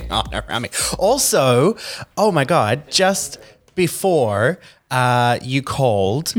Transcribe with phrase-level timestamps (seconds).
[0.00, 0.68] going on around me.
[0.98, 1.76] Also,
[2.16, 3.38] oh my God, just
[3.74, 4.58] before
[4.90, 6.34] uh, you called,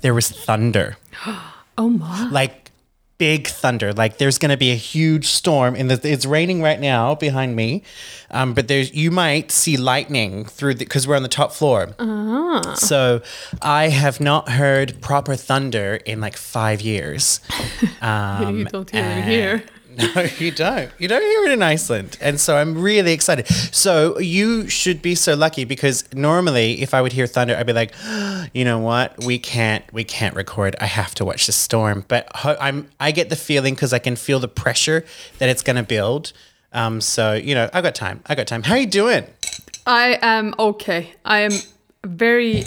[0.00, 0.96] there was thunder.
[1.78, 2.28] Oh my.
[2.28, 2.70] Like
[3.16, 3.94] big thunder.
[3.94, 5.74] Like there's going to be a huge storm.
[5.74, 7.82] And the, it's raining right now behind me.
[8.30, 11.94] Um, but there's you might see lightning through because we're on the top floor.
[12.76, 13.22] So
[13.62, 17.40] I have not heard proper thunder in like five years.
[18.02, 19.64] Um, you don't hear and- here.
[20.14, 20.90] No, you don't.
[20.98, 22.16] You don't hear it in Iceland.
[22.20, 23.46] And so I'm really excited.
[23.48, 27.72] So you should be so lucky because normally if I would hear thunder, I'd be
[27.72, 27.94] like,
[28.52, 29.22] you know what?
[29.24, 30.76] We can't we can't record.
[30.80, 32.04] I have to watch the storm.
[32.08, 35.04] But I'm I get the feeling because I can feel the pressure
[35.38, 36.32] that it's gonna build.
[36.72, 38.22] Um, so you know, I got time.
[38.26, 38.62] I got time.
[38.62, 39.24] How are you doing?
[39.86, 41.12] I am okay.
[41.24, 41.52] I am
[42.04, 42.64] very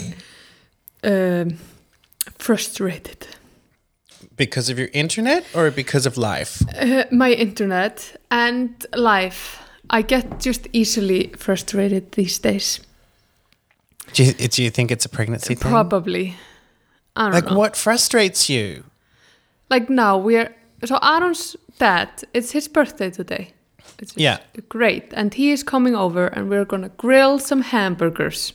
[1.02, 1.58] um,
[2.38, 3.26] frustrated.
[4.36, 6.62] Because of your internet or because of life?
[6.78, 9.58] Uh, my internet and life.
[9.88, 12.80] I get just easily frustrated these days.
[14.12, 15.70] Do you, do you think it's a pregnancy thing?
[15.70, 16.34] Probably.
[17.14, 17.58] I don't Like know.
[17.58, 18.84] what frustrates you?
[19.70, 22.08] Like now we're so Aaron's dad.
[22.34, 23.52] It's his birthday today.
[23.98, 24.38] It's Yeah.
[24.68, 28.52] great, and he is coming over, and we're gonna grill some hamburgers.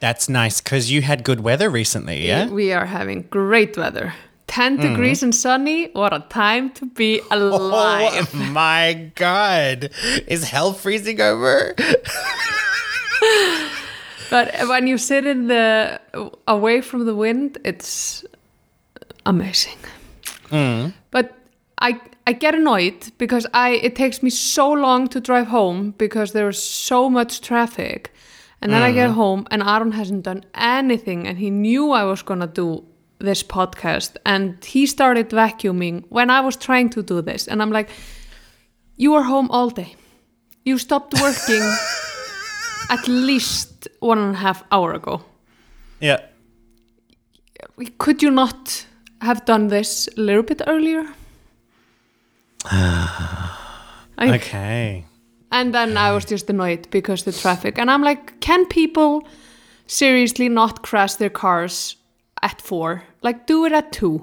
[0.00, 2.48] That's nice because you had good weather recently, yeah?
[2.50, 4.12] We are having great weather.
[4.56, 4.80] 10 mm.
[4.80, 5.90] degrees and sunny.
[5.92, 8.30] What a time to be alive.
[8.34, 9.90] Oh my god.
[10.26, 11.74] Is hell freezing over?
[14.28, 16.00] But when you sit in the
[16.48, 18.24] away from the wind, it's
[19.24, 19.78] amazing.
[20.50, 20.92] Mm.
[21.12, 21.32] But
[21.78, 26.32] I I get annoyed because I it takes me so long to drive home because
[26.32, 28.10] there's so much traffic.
[28.60, 29.14] And then I get mm.
[29.14, 32.84] home and Aaron hasn't done anything and he knew I was to do
[33.18, 37.70] this podcast and he started vacuuming when I was trying to do this and I'm
[37.72, 37.90] like
[38.96, 39.94] you were home all day.
[40.64, 41.62] You stopped working
[42.90, 45.22] at least one and a half hour ago.
[46.00, 46.20] Yeah.
[47.98, 48.86] Could you not
[49.20, 51.04] have done this a little bit earlier?
[52.64, 55.04] I- Okay.
[55.52, 57.78] And then I was just annoyed because the traffic.
[57.78, 59.26] And I'm like, can people
[59.86, 61.96] seriously not crash their cars
[62.46, 63.02] at four?
[63.22, 64.22] Like, do it at two.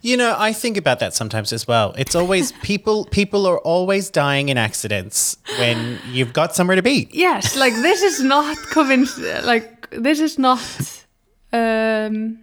[0.00, 1.94] You know, I think about that sometimes as well.
[1.98, 7.08] It's always people people are always dying in accidents when you've got somewhere to be.
[7.12, 9.18] Yes, like this is not convinced.
[9.44, 10.60] Like this is not.
[11.52, 12.38] Um,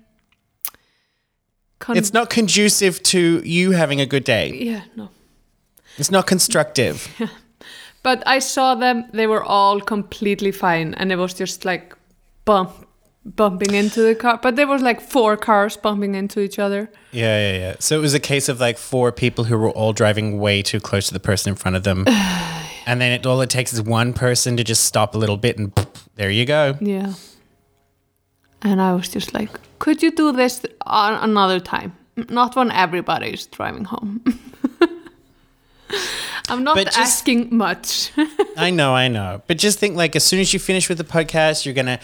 [1.80, 4.52] con- It's not conducive to you having a good day.
[4.54, 5.10] Yeah, no.
[5.98, 7.08] It's not constructive.
[8.04, 11.96] But I saw them; they were all completely fine, and it was just like
[12.46, 12.70] bump,
[13.26, 14.40] bumping into the car.
[14.42, 16.90] But there was like four cars bumping into each other.
[17.12, 17.76] Yeah, yeah, yeah.
[17.80, 20.80] So it was a case of like four people who were all driving way too
[20.80, 22.06] close to the person in front of them.
[22.86, 25.58] and then it all it takes is one person to just stop a little bit
[25.58, 25.74] and
[26.16, 26.78] there you go.
[26.80, 27.14] Yeah.
[28.62, 29.50] And I was just like,
[29.80, 31.96] could you do this on another time?
[32.30, 34.24] Not when everybody is driving home.
[36.48, 38.12] I'm not just- asking much.
[38.58, 39.42] I know, I know.
[39.48, 42.00] But just think like as soon as you finish with the podcast, you're going to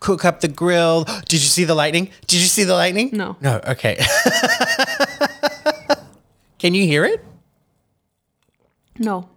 [0.00, 1.04] cook up the grill.
[1.04, 2.10] Did you see the lightning?
[2.26, 3.10] Did you see the lightning?
[3.12, 3.36] No.
[3.40, 3.96] No, okay.
[6.58, 7.24] Can you hear it?
[8.98, 9.28] no.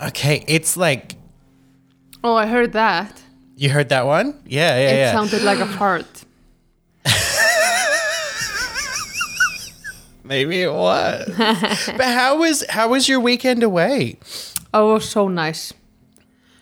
[0.00, 1.16] Okay, it's like
[2.22, 3.20] Oh, I heard that.
[3.56, 4.40] you heard that one?
[4.46, 5.12] Yeah, yeah, It yeah.
[5.12, 6.24] sounded like a fart.
[10.24, 11.26] Maybe it was.
[11.36, 14.18] but how was how was your weekend away?
[14.74, 15.72] Oh, it was so nice.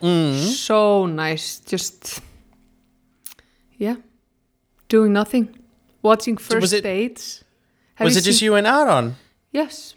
[0.06, 0.40] Mm.
[0.54, 1.58] So nice.
[1.60, 2.20] Just,
[3.76, 3.96] yeah,
[4.88, 5.58] doing nothing.
[6.02, 7.42] Watching first was it- dates.
[7.96, 9.16] Have was it just you and Aaron?
[9.52, 9.94] Yes.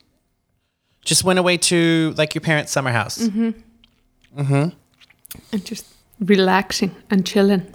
[1.03, 3.17] Just went away to like your parents' summer house.
[3.17, 3.51] Mm-hmm
[4.38, 4.69] mm-hmm
[5.51, 5.85] and just
[6.19, 7.65] relaxing and chilling.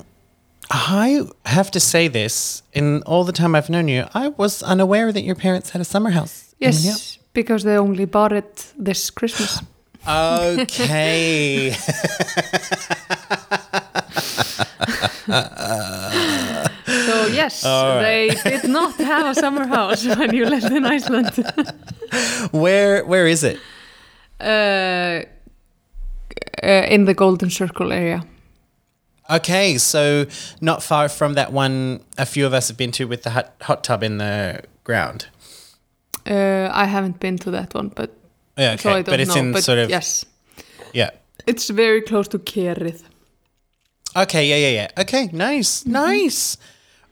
[0.71, 5.13] I have to say this, in all the time I've known you, I was unaware
[5.13, 6.55] that your parents had a summer house.
[6.59, 9.63] Yes, because they only bought it this Christmas.
[10.07, 11.75] Okay.
[16.87, 21.31] So yes, they did not have a summer house when you lived in Iceland.
[22.53, 23.59] where where is it?
[24.41, 25.23] uh,
[26.63, 28.25] uh, in the Golden Circle area.
[29.31, 30.27] Okay, so
[30.61, 33.55] not far from that one a few of us have been to with the hot,
[33.63, 35.29] hot tub in the ground.
[36.27, 38.11] Uh, I haven't been to that one, but
[38.57, 39.41] Yeah, so I okay, don't but it's know.
[39.41, 40.25] in but sort of yes,
[40.93, 41.11] yeah.
[41.47, 43.03] it's very close to Kerið.
[44.17, 45.03] Okay, yeah, yeah, yeah.
[45.03, 45.93] Okay, nice, mm-hmm.
[45.93, 46.57] nice.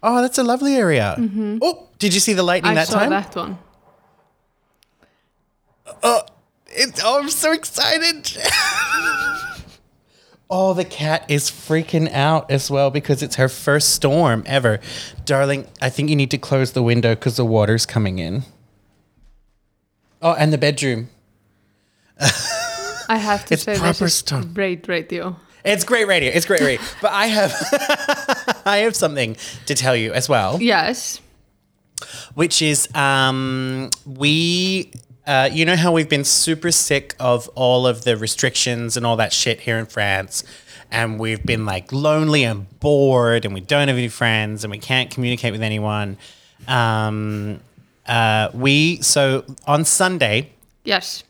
[0.02, 1.16] Oh, that's a lovely area.
[1.18, 1.58] Mm-hmm.
[1.62, 3.10] Oh, did you see the lightning I that saw time?
[3.10, 3.58] that one.
[6.02, 6.22] Oh,
[6.68, 8.36] it, oh, I'm so excited.
[10.50, 14.80] oh, the cat is freaking out as well because it's her first storm ever.
[15.24, 18.42] Darling, I think you need to close the window because the water's coming in.
[20.20, 21.10] Oh, and the bedroom.
[23.08, 24.46] I have to It's say proper this is stuff.
[24.54, 25.36] great radio.
[25.64, 26.30] It's great radio.
[26.32, 26.80] It's great radio.
[27.02, 27.52] but I have
[28.66, 29.36] I have something
[29.66, 30.60] to tell you as well.
[30.60, 31.20] Yes.
[32.34, 34.90] which is um, we
[35.26, 39.16] uh, you know how we've been super sick of all of the restrictions and all
[39.16, 40.42] that shit here in France
[40.90, 44.78] and we've been like lonely and bored and we don't have any friends and we
[44.78, 46.16] can't communicate with anyone
[46.66, 47.60] um,
[48.06, 50.50] uh, we so on sunday
[50.84, 51.22] Yes.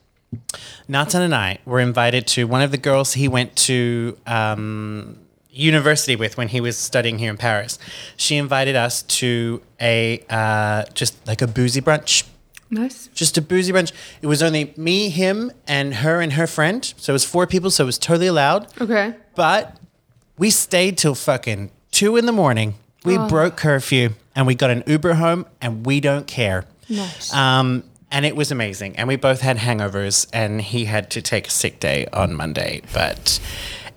[0.89, 5.19] Nathan and I were invited to one of the girls he went to um,
[5.51, 7.79] university with when he was studying here in Paris.
[8.17, 12.25] She invited us to a uh, just like a boozy brunch.
[12.71, 13.09] Nice.
[13.09, 13.93] Just a boozy brunch.
[14.23, 16.93] It was only me, him, and her and her friend.
[16.97, 17.71] So it was four people.
[17.71, 18.69] So it was totally allowed.
[18.81, 19.15] Okay.
[19.35, 19.77] But
[20.39, 22.75] we stayed till fucking two in the morning.
[23.05, 26.65] We broke curfew and we got an Uber home and we don't care.
[26.89, 27.35] Nice.
[27.35, 28.95] Um, and it was amazing.
[28.97, 32.83] And we both had hangovers, and he had to take a sick day on Monday.
[32.93, 33.41] But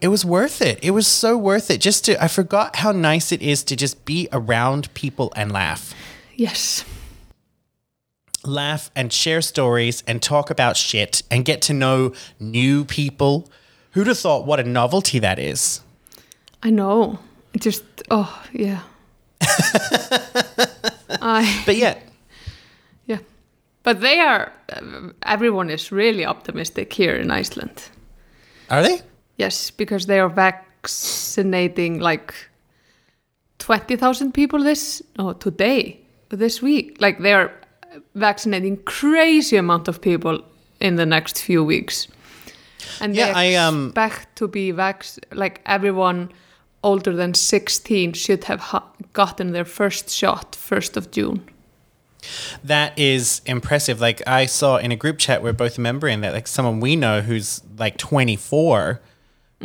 [0.01, 0.79] it was worth it.
[0.81, 1.81] It was so worth it.
[1.81, 5.93] Just to, I forgot how nice it is to just be around people and laugh.
[6.35, 6.83] yes.
[8.43, 13.49] Laugh and share stories and talk about shit and get to know new people.
[13.91, 15.81] Who'd have thought what a novelty that is?
[16.61, 17.17] I know.
[17.55, 18.81] It just oh yeah.
[21.09, 21.99] I But yeah, yeah.
[23.85, 24.51] But they are
[25.23, 27.89] everyone is really optimistic here in Iceland.
[28.69, 29.01] are they?
[29.37, 32.33] Yes, because they are vaccinating like
[33.59, 35.99] 20,000 people this oh today
[36.29, 36.97] this week.
[36.99, 37.51] Like they are
[38.15, 40.41] vaccinating crazy amount of people
[40.79, 42.07] in the next few weeks.
[43.01, 46.29] And Yeah, they I, um, expect to be vax like everyone
[46.83, 51.41] older than 16 should have ha- gotten their first shot 1st of June.
[52.63, 54.01] That is impressive.
[54.01, 56.79] Like I saw in a group chat we're both a member in that, like someone
[56.79, 59.01] we know who's like 24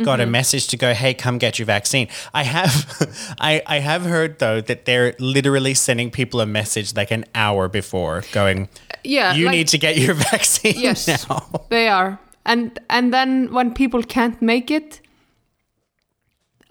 [0.03, 0.31] got a mm-hmm.
[0.31, 4.61] message to go, "Hey, come get your vaccine." I have, I I have heard though
[4.61, 8.69] that they're literally sending people a message like an hour before, going,
[9.03, 13.53] Yeah, "You like- need to get your vaccine Yes, now." they are, and and then
[13.53, 15.01] when people can't make it,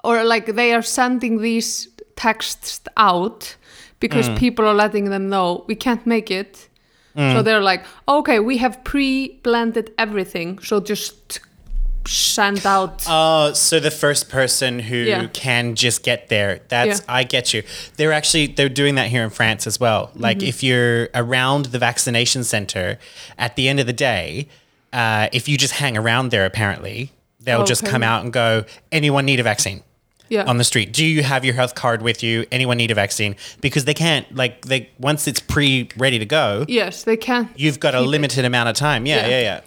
[0.05, 3.57] or like they are sending these texts out
[4.01, 4.39] because Mm.
[4.39, 6.69] people are letting them know we can't make it.
[7.17, 7.35] Mm.
[7.35, 11.41] So they're like, okay, we have pre-blended everything, so just
[12.07, 13.05] send out.
[13.09, 15.27] Oh, so the first person who Yeah.
[15.33, 16.61] can just get there.
[16.69, 17.15] That's Yeah.
[17.19, 17.63] I get you.
[17.97, 20.11] They're actually they're doing that here in France as well.
[20.17, 20.47] Like Mm-hmm.
[20.49, 22.99] if you're around the vaccination center,
[23.39, 24.49] at the end of the day,
[24.93, 28.65] uh, if you just hang around there, apparently they'll just come out and go.
[28.91, 29.83] Anyone need a vaccine?
[30.31, 32.47] Yeah, On the street, do you have your health card with you?
[32.51, 33.37] Anyone need a vaccine?
[33.61, 37.49] Because they can't, like, they once it's pre ready to go, yes, they can't.
[37.57, 38.09] you've got a keep it.
[38.11, 39.05] limited amount of time.
[39.07, 39.29] Yeah, Yeah.
[39.29, 39.61] yeah, yeah.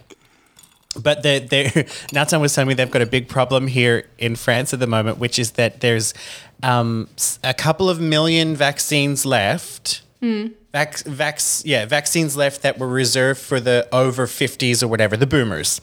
[1.01, 4.73] But the they Nathan was telling me they've got a big problem here in France
[4.73, 6.13] at the moment, which is that there's
[6.61, 7.09] um,
[7.43, 10.01] a couple of million vaccines left.
[10.21, 15.27] Vac, vac, yeah, vaccines left that were reserved for the over 50s or whatever, the
[15.27, 15.81] boomers.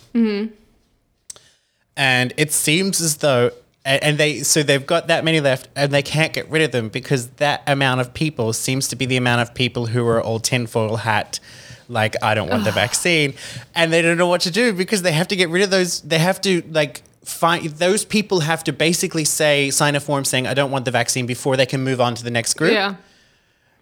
[1.97, 3.51] And it seems as though,
[3.85, 6.73] and and they, so they've got that many left and they can't get rid of
[6.73, 10.23] them because that amount of people seems to be the amount of people who are
[10.23, 11.41] all tinfoil hat,
[11.89, 13.35] like, I don't want the vaccine.
[13.75, 16.03] And they don't know what to do because they have to get rid of those.
[16.03, 20.47] They have to, like, find those people have to basically say, sign a form saying,
[20.47, 22.73] I don't want the vaccine before they can move on to the next group.
[22.73, 22.97] Yeah,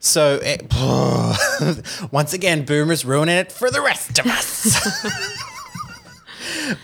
[0.01, 0.73] So, it,
[2.13, 5.05] once again, boomers ruining it for the rest of us.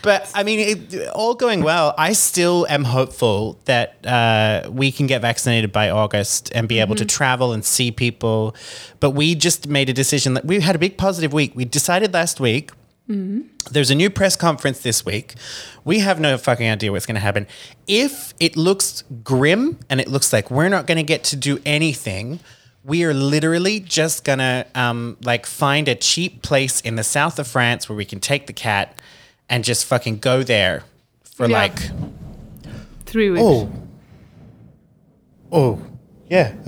[0.03, 1.95] but I mean, it, all going well.
[1.99, 6.95] I still am hopeful that uh, we can get vaccinated by August and be able
[6.97, 8.55] to travel and see people.
[9.01, 11.53] But we just made a decision that we had a big positive week.
[11.55, 12.71] We decided last week.
[13.71, 15.35] There's a new press conference this week.
[15.85, 17.47] We have no fucking idea what's going to happen.
[17.87, 21.61] If it looks grim and it looks like we're not going to get to do
[21.67, 22.41] anything,
[22.83, 27.39] we are literally just going to um, like find a cheap place in the south
[27.39, 28.99] of France where we can take the cat
[29.49, 30.83] and just fucking go there
[31.23, 31.59] for Yeah.
[31.59, 31.79] like
[33.07, 33.43] three weeks.
[33.45, 33.71] oh
[35.53, 35.83] oh
[36.31, 36.55] yeah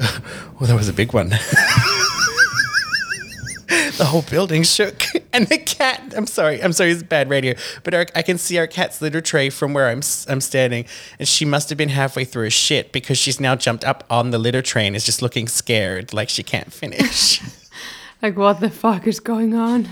[0.60, 1.28] well that was a big one
[3.98, 5.02] the whole building shook
[5.32, 8.58] and the cat i'm sorry i'm sorry it's bad radio but our, i can see
[8.58, 10.84] our cat's litter tray from where i'm s- i'm standing
[11.18, 14.30] and she must have been halfway through a shit because she's now jumped up on
[14.30, 17.40] the litter tray and is just looking scared like she can't finish
[18.22, 19.88] Like what the fuck is going on?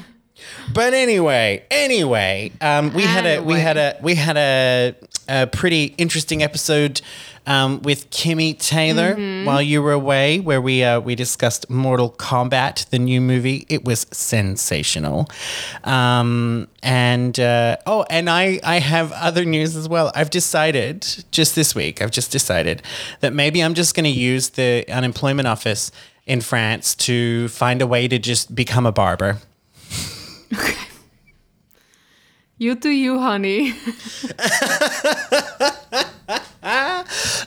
[0.73, 4.95] But anyway, anyway, um, we had a we had a we had a,
[5.29, 7.01] a pretty interesting episode
[7.47, 9.45] um, with Kimmy Taylor Mm-hmm.
[9.45, 13.67] while you were away, where we uh, we discussed Mortal Kombat, the new movie.
[13.69, 15.29] It was sensational,
[15.85, 20.11] um, and uh, oh, and I I have other news as well.
[20.15, 22.01] I've decided just this week.
[22.01, 22.83] I've just decided
[23.21, 25.91] that maybe I'm just going to use the unemployment office
[26.27, 29.39] in France to find a way to just become a barber.
[32.57, 33.75] You do you, honey.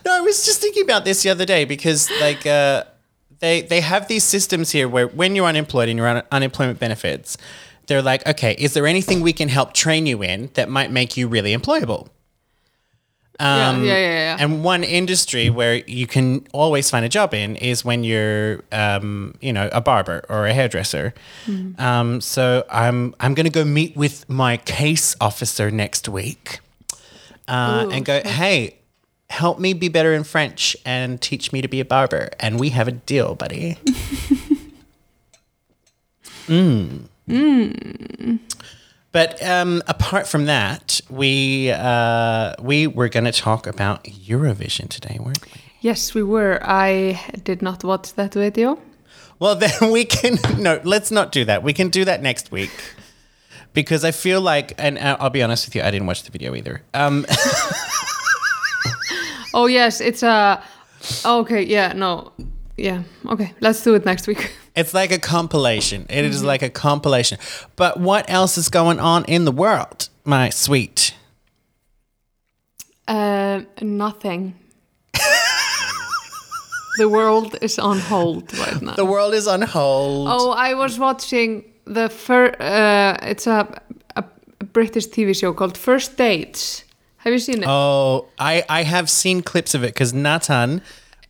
[0.05, 2.83] No, I was just thinking about this the other day because like uh,
[3.39, 7.37] they they have these systems here where when you're unemployed and you're on unemployment benefits,
[7.87, 11.17] they're like, okay, is there anything we can help train you in that might make
[11.17, 12.09] you really employable?
[13.39, 14.37] Yeah, yeah, yeah, yeah.
[14.39, 19.35] And one industry where you can always find a job in is when you're, um,
[19.41, 21.13] you know, a barber or a hairdresser.
[21.45, 21.79] Mm-hmm.
[21.79, 26.59] Um, so I'm I'm going to go meet with my case officer next week,
[27.47, 28.77] uh, Ooh, and go, hey,
[29.29, 32.69] help me be better in French and teach me to be a barber, and we
[32.69, 33.77] have a deal, buddy.
[36.47, 37.07] mm.
[39.11, 45.17] But um, apart from that, we uh, we were going to talk about Eurovision today,
[45.19, 45.61] weren't we?
[45.81, 46.59] yes, we were.
[46.63, 48.77] I did not watch that video.
[49.39, 50.79] Well, then we can no.
[50.83, 51.63] Let's not do that.
[51.63, 52.71] We can do that next week
[53.73, 56.31] because I feel like, and uh, I'll be honest with you, I didn't watch the
[56.31, 56.81] video either.
[56.93, 57.25] Um,
[59.53, 60.61] Oh yes, it's a.
[61.25, 62.31] Okay, yeah, no,
[62.75, 63.53] yeah, okay.
[63.59, 64.51] Let's do it next week.
[64.77, 66.05] it's like a compilation.
[66.09, 67.39] It is like a compilation.
[67.75, 71.15] But what else is going on in the world, my sweet?
[73.07, 74.53] Uh, nothing.
[76.97, 78.93] the world is on hold right now.
[78.93, 80.27] The world is on hold.
[80.29, 82.59] Oh, I was watching the first.
[82.61, 83.81] Uh, it's a,
[84.15, 84.23] a
[84.59, 86.83] a British TV show called First Dates.
[87.17, 87.67] Have you seen it?
[87.67, 90.81] Oh, I I have seen clips of it because Nathan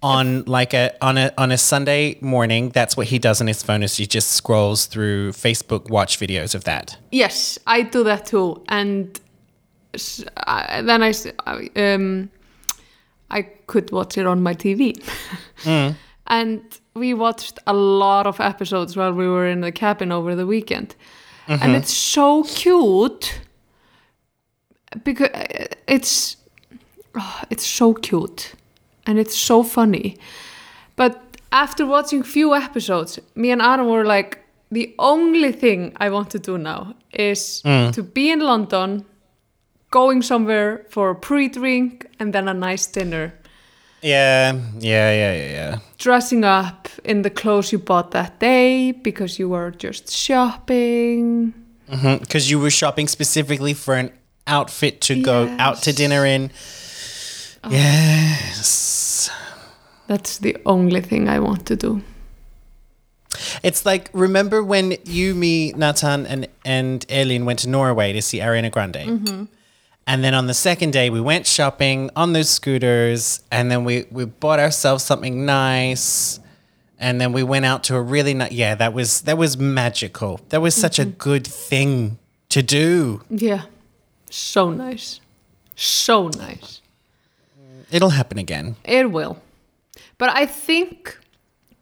[0.04, 3.64] on like a on a on a Sunday morning, that's what he does on his
[3.64, 6.98] phone is he just scrolls through Facebook watch videos of that.
[7.12, 9.20] Yes, I do that too, and
[9.94, 11.14] then I
[11.76, 12.30] um,
[13.32, 15.04] I could watch it on my TV,
[15.64, 15.96] mm.
[16.28, 16.62] and
[16.94, 20.96] we watched a lot of episodes while we were in the cabin over the weekend,
[21.48, 21.76] and mm-hmm.
[21.76, 23.42] it's so cute
[25.04, 26.38] because uh, it's
[27.16, 28.54] oh, it's so cute
[29.08, 30.18] and it's so funny,
[30.96, 36.30] but after watching few episodes, me and Adam were like, the only thing I want
[36.32, 37.94] to do now is mm.
[37.94, 39.06] to be in London,
[39.92, 43.34] going somewhere for a pre-drink and then a nice dinner,
[44.02, 45.80] Yeah, yeah, yeah, yeah, yeah.
[45.98, 51.54] dressing up in the clothes you bought that day because you were just shopping.
[51.90, 54.12] Mm-hmm, because you were shopping specifically for an
[54.46, 56.52] outfit to go out to dinner in.
[57.70, 59.30] Yes.
[60.08, 62.02] That's the only thing I want to do.
[63.64, 68.40] It's like remember when you, me, Nathan, and and Elin went to Norway to see
[68.40, 69.44] Ariana Grande, mm-hmm.
[70.08, 74.06] and then on the second day we went shopping on those scooters, and then we
[74.12, 76.40] we bought ourselves something nice,
[77.00, 78.52] and then we went out to a really nice.
[78.52, 80.40] Yeah, that was that was magical.
[80.50, 81.18] That was such a mm-hmm.
[81.18, 82.18] good thing
[82.50, 83.22] to do.
[83.30, 83.64] Yeah,
[84.30, 85.20] so nice.
[85.76, 86.77] So nice.
[87.92, 88.76] It'll happen again.
[88.84, 89.38] It will.
[90.18, 91.18] But I think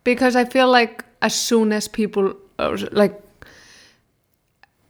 [0.03, 3.21] because I feel like as soon as people uh, like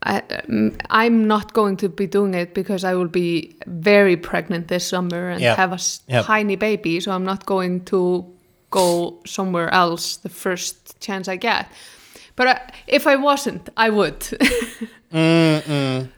[0.04, 4.68] I, um, I'm not going to be doing it because I will be very pregnant
[4.68, 5.58] this summer and Yep.
[5.58, 6.26] have a Yep.
[6.26, 8.26] tiny baby, so I'm not going to
[8.70, 11.68] go somewhere else the first chance I get.
[12.36, 14.28] But I, if I wasn't, I would.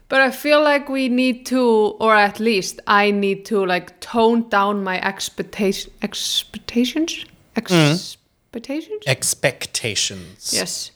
[0.08, 1.60] But I feel like we need to,
[2.00, 7.92] or at least I need to, like tone down my expectation, expectations, mm.
[7.92, 9.02] expectations.
[9.06, 10.52] Expectations.
[10.52, 10.90] Yes,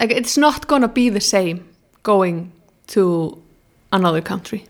[0.00, 1.68] like it's not gonna be the same
[2.02, 2.52] going
[2.86, 3.42] to
[3.92, 4.64] another country.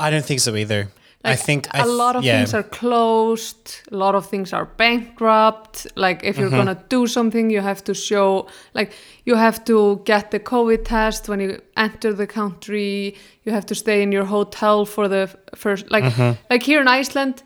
[0.00, 0.88] I don't think so either.
[1.24, 2.36] I Like, think a I th- lot of yeah.
[2.36, 3.80] things are closed.
[3.92, 5.86] A lot of things are bankrupt.
[5.96, 6.40] Like if Mm-hmm.
[6.40, 8.92] you're gonna do something, you have to show, like
[9.24, 13.14] you have to get the COVID test when you enter the country.
[13.44, 16.32] You have to stay in your hotel for the f- first, like Mm-hmm.
[16.50, 17.42] like here in Iceland.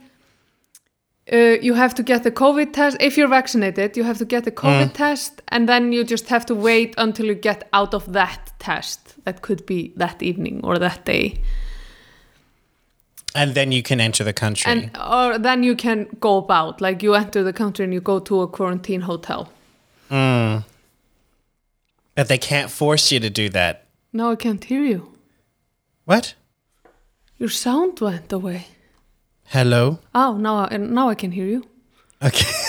[1.32, 2.96] Uh, you have to get the COVID test.
[3.00, 4.92] If you're vaccinated, you have to get the COVID Mm.
[4.94, 9.14] test, and then you just have to wait until you get out of that test.
[9.24, 11.40] That could be that evening or that day.
[13.34, 14.70] And then you can enter the country.
[14.70, 18.18] And or then you can go about, like you enter the country and you go
[18.20, 19.50] to a quarantine hotel.
[20.10, 20.64] Mm.
[22.14, 23.86] But they can't force you to do that.
[24.12, 25.12] No, I can't hear you.
[26.04, 26.34] What?
[27.38, 28.66] Your sound went away.
[29.46, 29.98] Hello?
[30.14, 31.64] Oh, now I, now I can hear you.
[32.22, 32.46] Okay.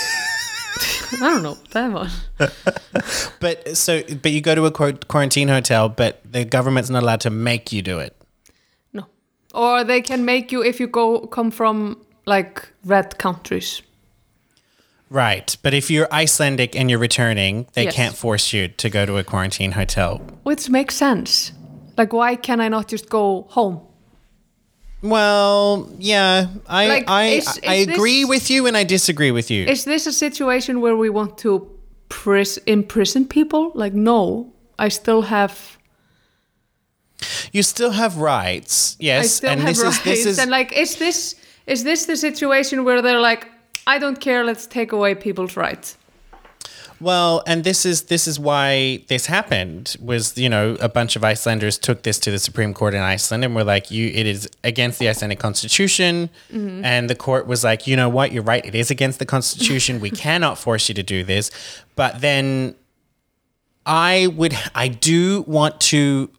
[1.20, 3.32] I don't know that was.
[3.40, 7.30] but so, but you go to a quarantine hotel, but the government's not allowed to
[7.30, 8.16] make you do it.
[9.54, 11.96] Or they can make you if you go come from
[12.26, 13.82] like red countries.
[15.10, 15.56] Right.
[15.62, 17.94] But if you're Icelandic and you're returning, they Yes.
[17.94, 20.20] can't force you to go to a quarantine hotel.
[20.42, 21.52] Which makes sense.
[21.96, 23.80] Like why can I not just go home?
[25.02, 29.50] Well, yeah, I Like, I is- I agree this- with you and I disagree with
[29.50, 29.66] you.
[29.66, 31.68] Is this a situation where we want to
[32.08, 33.70] pris- imprison people?
[33.74, 35.78] Like no, I still have
[37.52, 39.96] you still have rights, yes, I still and have this rights.
[39.98, 41.34] is this is and like, is this
[41.66, 43.48] is this the situation where they're like,
[43.86, 45.96] I don't care, let's take away people's rights?
[47.00, 49.96] well, and this is this is why this happened.
[50.00, 53.44] Was you know a bunch of Icelanders took this to the Supreme Court in Iceland
[53.44, 56.84] and were like, you it is against the Icelandic Constitution, Mm-hmm.
[56.84, 60.00] and the court was like, you know what, you're right, it is against the Constitution.
[60.00, 61.50] we cannot force you to do this,
[61.96, 62.74] but then
[63.84, 66.30] I would I do want to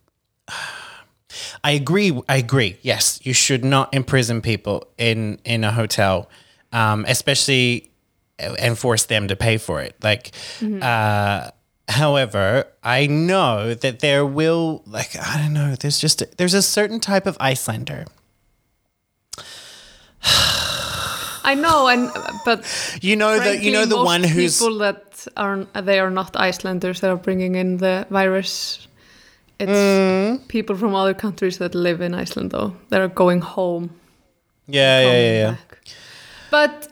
[1.63, 2.17] I agree.
[2.29, 2.77] I agree.
[2.81, 6.29] Yes, you should not imprison people in in a hotel,
[6.71, 7.89] um, especially
[8.37, 9.95] and force them to pay for it.
[10.03, 10.31] Like,
[10.81, 11.49] uh,
[11.87, 15.75] however, I know that there will like I don't know.
[15.75, 18.05] There's just a, there's a certain type of Icelander.
[21.47, 22.09] I know, and
[22.43, 22.65] but
[23.01, 27.01] You know the you know the one who's people that are they are not Icelanders
[27.01, 28.84] that are bringing in the virus.
[29.59, 30.47] It's Mm.
[30.47, 33.89] people from other countries that live in Iceland, though that are going home.
[34.67, 35.55] yeah yeah yeah yeah.
[36.51, 36.87] But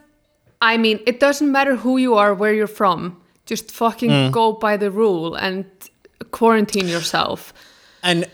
[0.62, 3.18] I mean, it doesn't matter who you are, where you're from.
[3.46, 4.32] Just fucking Mm.
[4.32, 5.66] go by the rule and
[6.32, 7.54] quarantine yourself.
[8.02, 8.26] And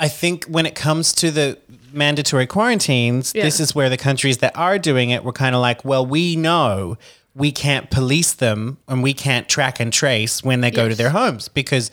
[0.00, 1.58] I think when it comes to the
[1.92, 5.84] mandatory quarantines, this is where the countries that are doing it were kind of like,
[5.84, 6.96] well, we know
[7.38, 11.10] we can't police them and we can't track and trace when they go to their
[11.10, 11.90] homes because,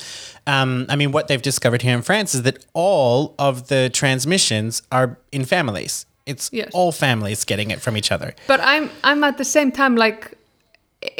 [0.48, 4.82] um, I mean, what they've discovered here in France is that all of the transmissions
[4.92, 6.08] are in families.
[6.26, 6.72] It's Yes.
[6.74, 8.34] all families getting it from each other.
[8.48, 10.34] But I'm I'm at the same time like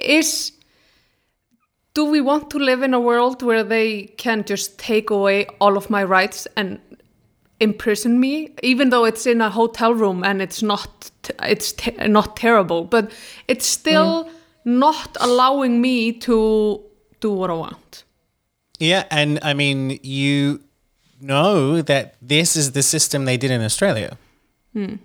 [0.02, 0.52] is
[1.94, 5.78] do we want to live in a world where they can just take away all
[5.78, 6.80] of my rights and
[7.60, 11.10] imprison me even though it's in a hotel room and it's not
[11.44, 13.12] it's te- not terrible but
[13.48, 14.32] it's still mm.
[14.66, 16.84] not allowing me to
[17.26, 18.04] do what I want.
[18.80, 20.62] Yeah, and I mean, you
[21.22, 24.18] know that this is the system they did in Australia.
[24.74, 24.96] Hmm.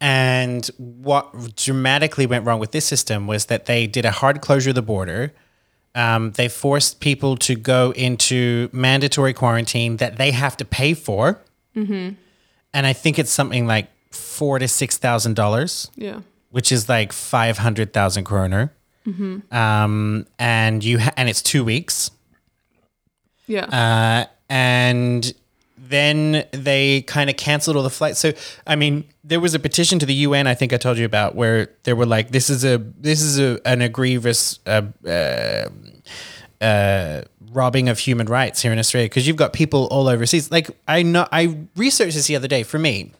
[0.00, 4.70] And what dramatically went wrong with this system was that they did a hard closure
[4.70, 5.32] of the border.
[5.96, 11.40] Um, they forced people to go into mandatory quarantine that they have to pay for,
[11.74, 12.16] and
[12.86, 16.20] I think it's something like four to six thousand dollars Yeah.
[16.50, 18.72] which is like 500,000 kroner.
[19.52, 22.10] Um, and you ha- and it's two weeks.
[23.46, 23.64] Yeah.
[23.66, 25.32] Uh, and
[25.88, 28.18] then they kind of canceled all the flights.
[28.18, 28.32] So,
[28.66, 30.46] I mean, there was a petition to the UN.
[30.46, 33.38] I think I told you about where they were like, "This is a this is
[33.38, 35.68] a an egregious uh, uh,
[36.60, 37.22] uh,
[37.52, 40.50] robbing of human rights here in Australia because you've got people all overseas.
[40.50, 42.62] Like I know I researched this the other day.
[42.62, 43.12] For me,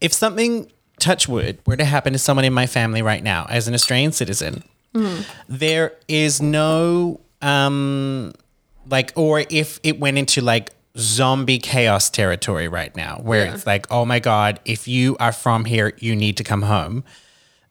[0.00, 3.68] if something touch wood were to happen to someone in my family right now as
[3.68, 4.62] an Australian citizen,
[5.48, 8.32] there is no um
[8.88, 13.54] like or if it went into like zombie chaos territory right now where Yeah.
[13.54, 17.04] it's like oh my god if you are from here you need to come home.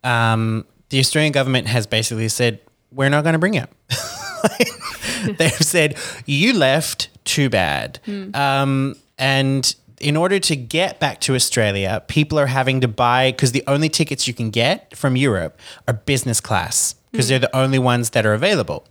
[0.03, 2.59] Um the australian government has basically said
[2.91, 3.65] we're not going to bring you.
[5.37, 7.99] They've said you left too bad.
[8.33, 13.53] Um and in order to get back to australia people are having to buy because
[13.53, 15.57] the only tickets you can get from europe
[15.87, 18.85] are business class because they're the only ones that are available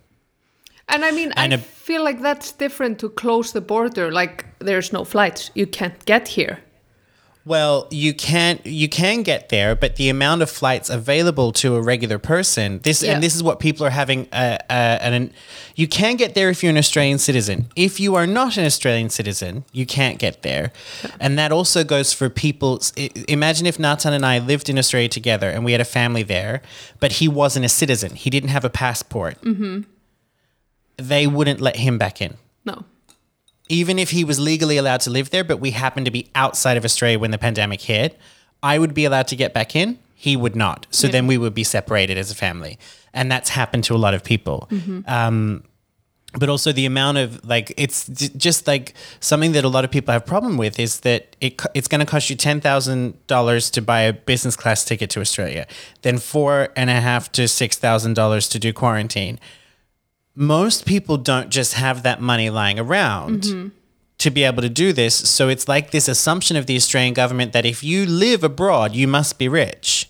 [0.88, 4.10] And I mean, And I a- feel like that's different to close the border.
[4.12, 5.50] Like, there's no flights.
[5.54, 6.58] You can't get here.
[7.44, 11.82] Well, you can't you can get there, but the amount of flights available to a
[11.82, 13.14] regular person, this Yeah.
[13.14, 15.32] and this is what people are having uh, uh, an, an
[15.74, 17.66] you can get there if you're an Australian citizen.
[17.74, 20.70] If you are not an Australian citizen, you can't get there.
[21.18, 22.80] And that also goes for people
[23.26, 26.62] imagine if Nathan and I lived in Australia together and we had a family there,
[27.00, 28.14] but he wasn't a citizen.
[28.14, 29.36] He didn't have a passport.
[31.08, 32.32] They wouldn't let him back in
[32.64, 32.84] No.
[33.68, 36.76] even if he was legally allowed to live there, but we happened to be outside
[36.76, 38.18] of Australia when the pandemic hit,
[38.62, 39.98] I would be allowed to get back in.
[40.14, 40.86] He would not.
[40.90, 42.78] So then we would be separated as a family.
[43.12, 44.68] And that's happened to a lot of people.
[45.06, 45.64] Um,
[46.38, 48.06] but also the amount of like it's
[48.46, 51.88] just like something that a lot of people have problem with is that it it's
[51.88, 55.66] going to cost you ten thousand dollars to buy a business class ticket to Australia,
[56.02, 59.38] then four and a half to six thousand dollars to do quarantine.
[60.34, 63.72] Most people don't just have that money lying around
[64.18, 67.52] to be able to do this, so it's like this assumption of the Australian government
[67.52, 70.08] that if you live abroad, you must be rich.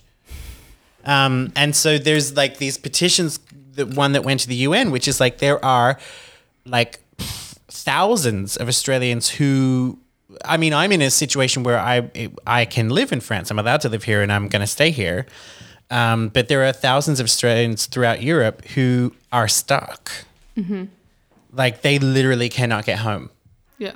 [1.05, 3.41] Um, and so there's like these petitions,
[3.73, 5.99] the one that went to the UN, which is like there are
[6.65, 7.01] like
[7.69, 9.99] thousands of Australians who,
[10.45, 13.51] I mean, I'm in a situation where I I can live in France.
[13.51, 15.27] I'm allowed to live here, and I'm going to stay here.
[15.93, 20.11] Um, but there are thousands of Australians throughout Europe who are stuck.
[21.53, 23.29] Like they literally cannot get home.
[23.77, 23.93] Yeah.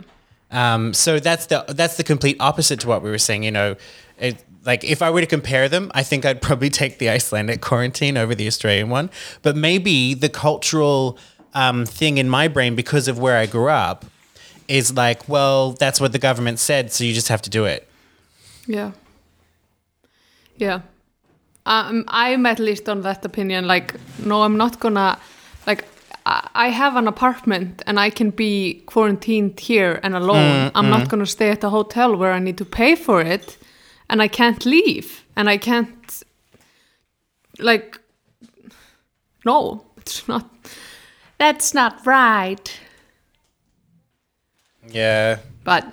[0.50, 3.44] Um, so that's the that's the complete opposite to what we were saying.
[3.44, 3.76] You know,
[4.18, 7.62] it, like if I were to compare them, I think I'd probably take the Icelandic
[7.62, 9.08] quarantine over the Australian one.
[9.40, 11.18] But maybe the cultural
[11.54, 14.04] um, thing in my brain, because of where I grew up,
[14.68, 17.88] is like, well, that's what the government said, so you just have to do it.
[18.66, 18.92] Yeah.
[20.58, 20.80] Yeah.
[21.66, 23.66] Um, I'm at least on that opinion.
[23.66, 25.18] Like, no, I'm not gonna.
[25.66, 25.84] Like,
[26.24, 30.70] I I have an apartment and I can be quarantined here and alone.
[30.74, 33.58] I'm not gonna stay at a hotel where I need to pay for it,
[34.08, 36.22] and I can't leave, and I can't.
[37.58, 37.98] Like,
[39.44, 40.44] no, it's not.
[41.38, 42.80] That's not right.
[44.88, 45.38] Yeah.
[45.64, 45.84] But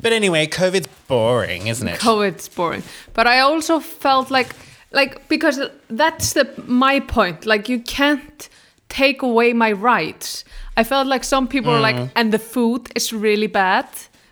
[0.00, 2.00] But anyway, COVID's boring, isn't it?
[2.00, 2.82] COVID's boring.
[3.14, 4.54] But I also felt like
[4.92, 7.46] like because that's the my point.
[7.46, 8.48] Like you can't
[8.88, 10.44] take away my rights.
[10.76, 12.10] I felt like some people are like, mm.
[12.14, 13.84] and the food is really bad.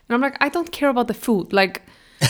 [0.08, 1.52] And I'm like, I don't care about the food.
[1.52, 1.82] Like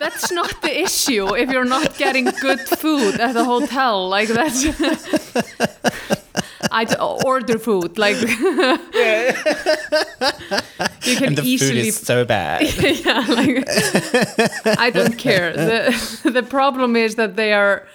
[0.00, 4.08] that's not the issue if you're not getting good food at a hotel.
[4.08, 4.64] Like that's
[6.74, 6.86] I
[7.24, 7.98] order food.
[7.98, 8.28] Like you
[11.16, 12.62] can And the easily food is so bad.
[13.06, 13.64] yeah, like
[14.78, 15.52] I don't care.
[15.52, 17.86] The the problem is that they are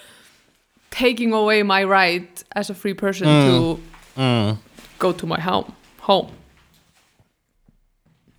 [0.92, 3.46] taking away my right as a free person mm.
[3.48, 3.82] to
[4.18, 4.58] mm.
[4.98, 5.76] go to my home.
[6.00, 6.32] Home.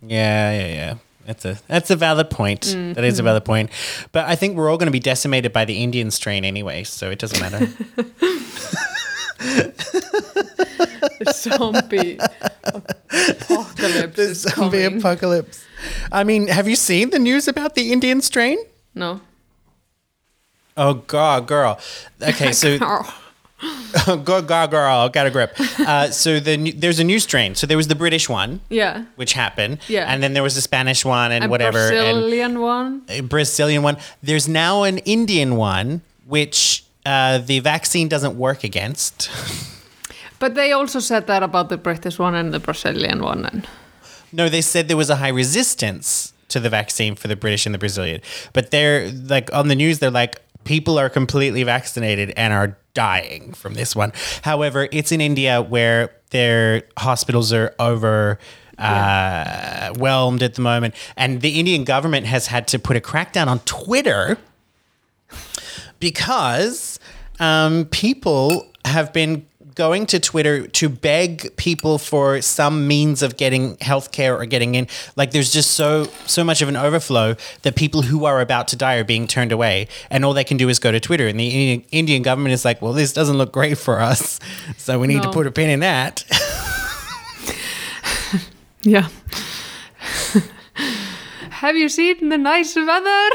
[0.01, 0.95] Yeah, yeah, yeah.
[1.27, 2.61] That's a that's a valid point.
[2.61, 3.69] Mm, that is a valid point.
[4.11, 7.11] But I think we're all going to be decimated by the Indian strain anyway, so
[7.11, 7.67] it doesn't matter.
[11.19, 12.17] The zombie
[13.09, 15.63] apocalypse is Zombie apocalypse.
[16.11, 18.57] I mean, have you seen the news about the Indian strain?
[18.93, 19.21] no.
[20.77, 21.79] Oh god, girl.
[22.21, 22.77] Okay, so
[24.07, 25.53] Oh, god, go girl, got a grip.
[25.79, 27.55] Uh, so the there's a new strain.
[27.55, 29.03] So there was the British one, yeah.
[29.17, 30.05] which happened, Yeah.
[30.11, 33.01] and then there was the Spanish one and A whatever, Brazilian one.
[33.09, 33.97] and a Brazilian one.
[34.23, 39.29] There's now an Indian one, which uh, the vaccine doesn't work against.
[40.39, 43.45] But they also said that about the British one and the Brazilian one.
[43.45, 43.67] And
[44.31, 47.75] No, they said there was a high resistance to the vaccine for the British and
[47.75, 48.21] the Brazilian.
[48.53, 53.53] But they're like on the news, they're like, people are completely vaccinated and are dying
[53.53, 54.11] from this one.
[54.41, 58.39] However, it's in India where their hospitals are over.
[58.77, 63.45] Uh, whelmed at the moment, and the Indian government has had to put a crackdown
[63.45, 64.39] on Twitter
[65.99, 66.90] because
[67.41, 73.77] um, people have been going to Twitter to beg people for some means of getting
[73.77, 74.87] healthcare or getting in.
[75.15, 78.75] Like there's just so so much of an overflow that people who are about to
[78.75, 81.27] die are being turned away, and all they can do is go to Twitter.
[81.27, 84.39] And the Indian, Indian government is like, well, this doesn't look great for us,
[84.77, 86.23] so we need to put a pin in that.
[88.83, 89.07] yeah.
[91.49, 93.29] Have you seen the nice weather?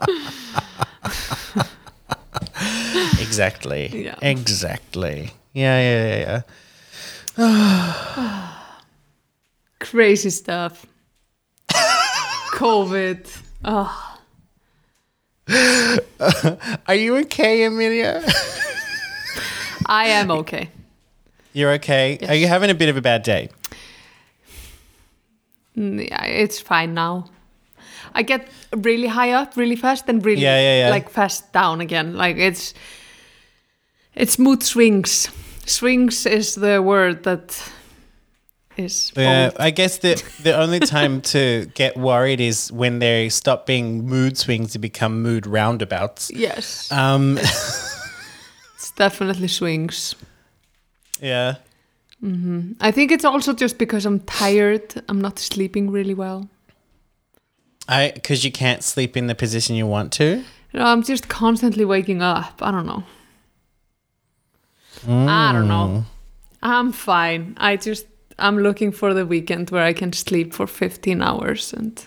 [3.20, 4.04] exactly.
[4.04, 4.14] Yeah.
[4.22, 5.30] Exactly.
[5.52, 6.42] Yeah, yeah,
[7.36, 8.52] yeah, yeah.
[9.80, 10.86] Crazy stuff.
[12.54, 13.26] COVID.
[13.64, 14.04] Oh,
[16.86, 18.22] Are you okay, Amelia?
[19.86, 20.68] I am okay.
[21.54, 22.18] You're okay.
[22.28, 23.48] Are you having a bit of a bad day?
[25.76, 27.30] Mm, Yeah, it's fine now.
[28.14, 30.90] I get really high up really fast and really Yeah, yeah, yeah.
[30.90, 32.14] like fast down again.
[32.14, 32.74] Like it's
[34.14, 35.28] it's mood swings.
[35.66, 37.70] Swings is the word that
[38.76, 39.50] is Yeah.
[39.58, 44.36] I guess the the only time to get worried is when they stop being mood
[44.38, 46.30] swings to become mood roundabouts.
[46.34, 47.38] Yes, Um,
[48.74, 50.14] it's definitely swings.
[51.20, 51.54] yeah.
[52.80, 55.02] I think it's also just because I'm tired.
[55.08, 56.48] I'm not sleeping really well.
[57.88, 60.44] I because you can't sleep in the position you want to.
[60.74, 62.60] No, I'm just constantly waking up.
[62.60, 63.02] I don't know.
[65.06, 66.02] I don't know.
[66.02, 66.04] Mm.
[66.62, 67.54] I'm fine.
[67.56, 68.06] I just
[68.38, 72.04] I'm looking for the weekend where I can sleep for 15 hours and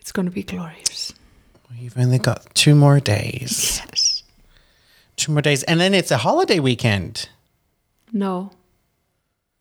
[0.00, 1.12] it's going to be glorious.
[1.76, 3.80] You've only got two more days.
[3.86, 4.22] Yes.
[5.16, 5.62] Two more days.
[5.62, 7.28] And then it's a holiday weekend.
[8.12, 8.52] No.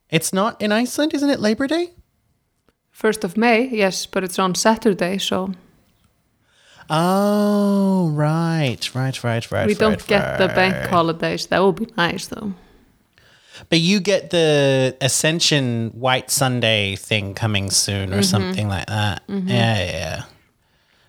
[0.10, 1.92] It's not in Iceland, isn't it Labor Day?
[3.02, 5.54] 1st of May, yes, but it's on Saturday, so
[6.90, 9.68] Oh, right, right, right, right.
[9.68, 11.46] we don't right, get the bank holidays.
[11.48, 12.54] That would be nice though.
[13.70, 18.22] But you get the Ascension White Sunday thing coming soon or mm-hmm.
[18.24, 19.28] something like that.
[19.28, 19.50] Mm-hmm.
[19.50, 20.24] Yeah, yeah, yeah.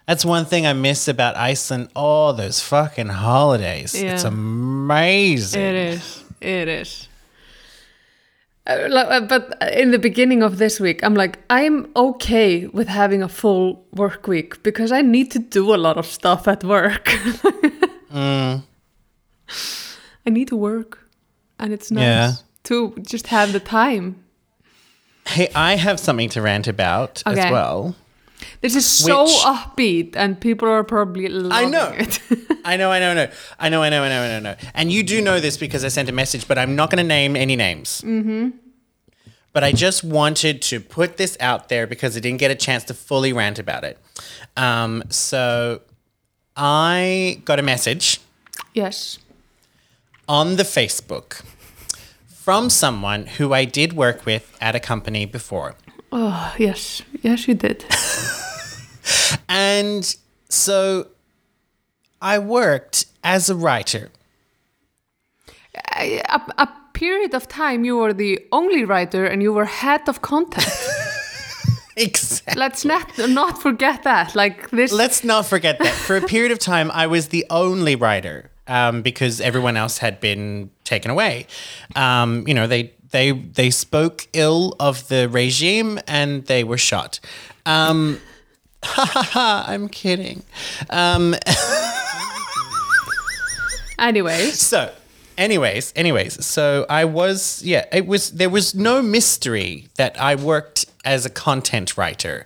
[0.06, 1.88] That's one thing I miss about Iceland.
[1.94, 3.94] Oh, those fucking holidays.
[3.94, 5.62] It's amazing.
[5.62, 6.24] It is.
[6.40, 7.08] It is.
[8.70, 13.22] Uh, uh, But in the beginning of this week, I'm like, I'm okay with having
[13.22, 17.08] a full work week because I need to do a lot of stuff at work.
[18.12, 18.62] Mm.
[20.26, 20.98] I need to work,
[21.60, 22.32] and it's nice Yeah.
[22.64, 24.16] to just have the time.
[25.28, 27.94] Hey, I have something to rant about as well.
[28.62, 31.92] This is so Which- upbeat, and people are probably loving know.
[31.96, 32.18] it.
[32.64, 33.28] I know, I know, I know.
[33.60, 34.56] I know, I know, I know, I know, I know.
[34.74, 37.08] And you do know this because I sent a message, but I'm not going to
[37.08, 38.02] name any names.
[38.04, 38.48] Mm-hmm.
[39.52, 42.84] But I just wanted to put this out there because I didn't get a chance
[42.84, 43.98] to fully rant about it.
[44.56, 45.80] Um, so
[46.56, 48.20] I got a message
[48.74, 49.18] yes.
[50.28, 51.42] on the Facebook
[52.28, 55.74] from someone who I did work with at a company before.
[56.12, 57.02] Oh, yes.
[57.22, 57.84] Yes, you did.
[59.48, 60.16] And
[60.48, 61.08] so
[62.22, 64.10] I worked as a writer.
[65.96, 66.22] a,
[66.58, 70.66] a period of time, you were the only writer, and you were head of content.
[71.96, 72.58] Exactly.
[72.58, 74.34] Let's not not forget that.
[74.34, 74.90] Like this.
[74.90, 75.92] Let's not forget that.
[75.92, 80.18] For a period of time, I was the only writer um, because everyone else had
[80.20, 81.46] been taken away.
[81.96, 87.20] Um, you know, they they they spoke ill of the regime and they were shot.
[87.66, 88.18] Um,
[88.82, 89.64] ha ha ha!
[89.68, 90.42] I'm kidding.
[90.88, 91.34] Um,
[93.98, 94.90] Anyways, so,
[95.40, 97.86] anyways, anyways, so I was yeah.
[97.92, 102.44] It was there was no mystery that I worked as a content writer.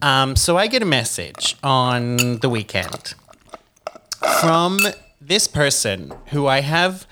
[0.00, 3.14] Um, so I get a message on the weekend
[4.40, 4.78] from
[5.20, 7.06] this person who I have.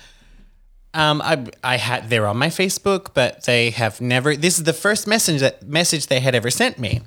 [0.92, 4.34] Um, I I had they're on my Facebook, but they have never.
[4.34, 7.02] This is the first message that message they had ever sent me,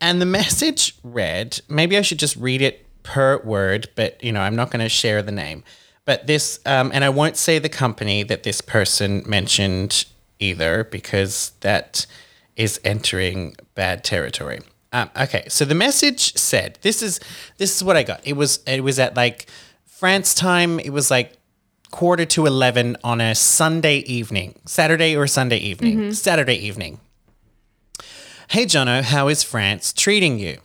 [0.00, 1.60] and the message read.
[1.68, 4.88] Maybe I should just read it per word, but you know I'm not going to
[4.88, 5.62] share the name.
[6.10, 10.06] But this, um, and I won't say the company that this person mentioned
[10.40, 12.04] either, because that
[12.56, 14.58] is entering bad territory.
[14.92, 17.20] Um, okay, so the message said, "This is
[17.58, 18.22] this is what I got.
[18.24, 19.46] It was it was at like
[19.86, 20.80] France time.
[20.80, 21.34] It was like
[21.92, 26.98] quarter to 11 on a Sunday evening, Saturday or Sunday evening, Saturday evening.
[28.48, 30.58] Hey, Jono, how is France treating you?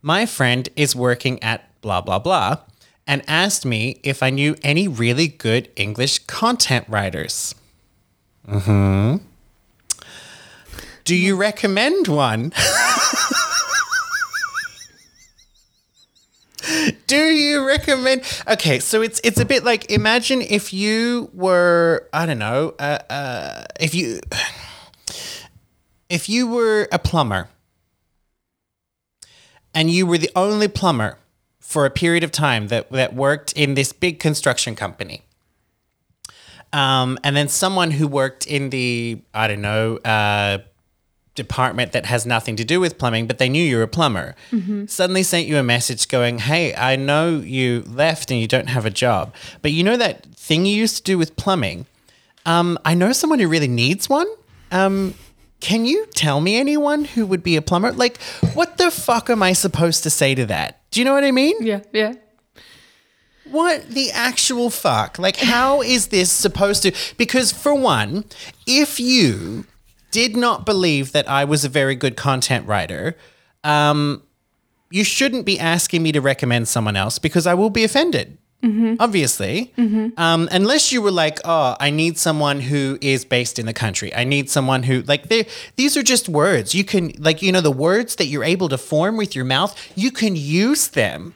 [0.00, 2.56] My friend is working at blah, blah, blah,
[3.12, 7.54] and asked me if I knew any really good English content writers.
[8.48, 9.16] Mm hmm.
[11.04, 12.54] Do you recommend one?
[17.06, 18.22] Do you recommend?
[18.48, 22.98] Okay, so it's it's a bit like imagine if you were I don't know uh,
[23.10, 24.20] uh, if you
[26.08, 27.50] if you were a plumber
[29.74, 31.18] and you were the only plumber
[31.72, 35.22] for a period of time that that worked in this big construction company.
[36.72, 40.58] Um, and then someone who worked in the I don't know uh,
[41.34, 44.34] department that has nothing to do with plumbing, but they knew you were a plumber,
[44.86, 48.84] suddenly sent you a message going, Hey, I know you left and you don't have
[48.84, 51.86] a job, but you know that thing you used to do with plumbing?
[52.44, 54.26] Um, I know someone who really needs one.
[54.70, 55.14] Um,
[55.62, 57.92] can you tell me anyone who would be a plumber?
[57.92, 58.20] Like,
[58.52, 60.80] what the fuck am I supposed to say to that?
[60.90, 61.54] Do you know what I mean?
[61.60, 62.14] yeah, yeah.
[63.44, 65.20] What the actual fuck?
[65.20, 66.92] Like, how is this supposed to?
[67.16, 68.24] Because, for one,
[68.66, 69.64] if you
[70.10, 73.16] did not believe that I was a very good content writer,
[73.62, 74.24] um,
[74.90, 78.36] you shouldn't be asking me to recommend someone else because I will be offended.
[79.00, 79.72] Obviously,
[80.16, 84.14] um, unless you were like, "Oh, I need someone who is based in the country.
[84.14, 85.46] I need someone who like they.
[85.76, 86.74] These are just words.
[86.74, 89.76] You can like you know the words that you're able to form with your mouth.
[89.96, 91.34] You can use them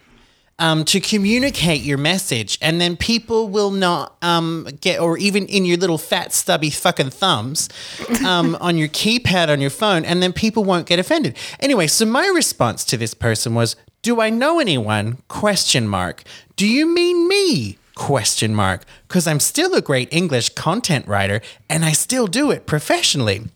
[0.58, 5.64] um, to communicate your message, and then people will not um, get, or even in
[5.64, 7.68] your little fat stubby fucking thumbs
[8.26, 11.36] um, on your keypad on your phone, and then people won't get offended.
[11.60, 16.22] Anyway, so my response to this person was, "Do I know anyone?" Question mark.
[16.54, 17.76] Do you mean me?
[17.96, 18.84] Question mark.
[19.08, 23.46] Because I'm still a great English content writer and I still do it professionally.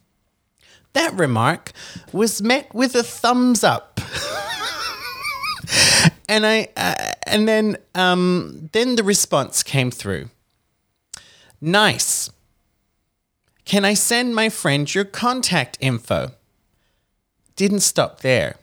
[0.93, 1.71] That remark
[2.13, 4.01] was met with a thumbs up.
[6.29, 10.31] and I uh, and then um, then the response came through.
[11.61, 12.29] Nice.
[13.65, 16.33] Can I send my friend your contact info?
[17.55, 18.57] Didn't stop there.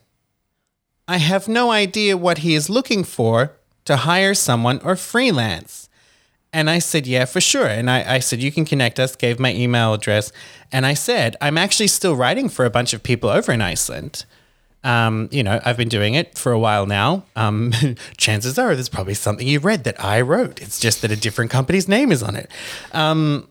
[1.08, 3.54] I have no idea what he is looking for
[3.86, 5.90] to hire someone or freelance.
[6.52, 7.68] And I said, yeah, for sure.
[7.68, 10.32] And I, I said, you can connect us, gave my email address.
[10.72, 14.26] And I said, I'm actually still writing for a bunch of people over in Iceland.
[14.84, 17.24] Um, you know, I've been doing it for a while now.
[17.36, 17.74] Um,
[18.18, 20.62] chances are there's probably something you've read that I wrote.
[20.62, 22.50] It's just that a different company's name is on it.
[22.94, 23.50] Um,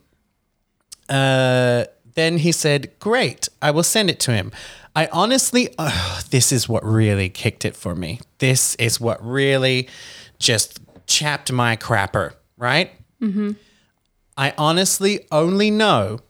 [1.09, 1.85] uh,
[2.17, 4.51] then he said, Great, I will send it to him.
[4.97, 8.21] I honestly, uh, this is what really kicked it for me.
[8.39, 9.89] This is what really
[10.39, 12.91] just chapped my crapper, right?
[13.21, 13.53] Mm-hmm.
[14.39, 16.21] I honestly only know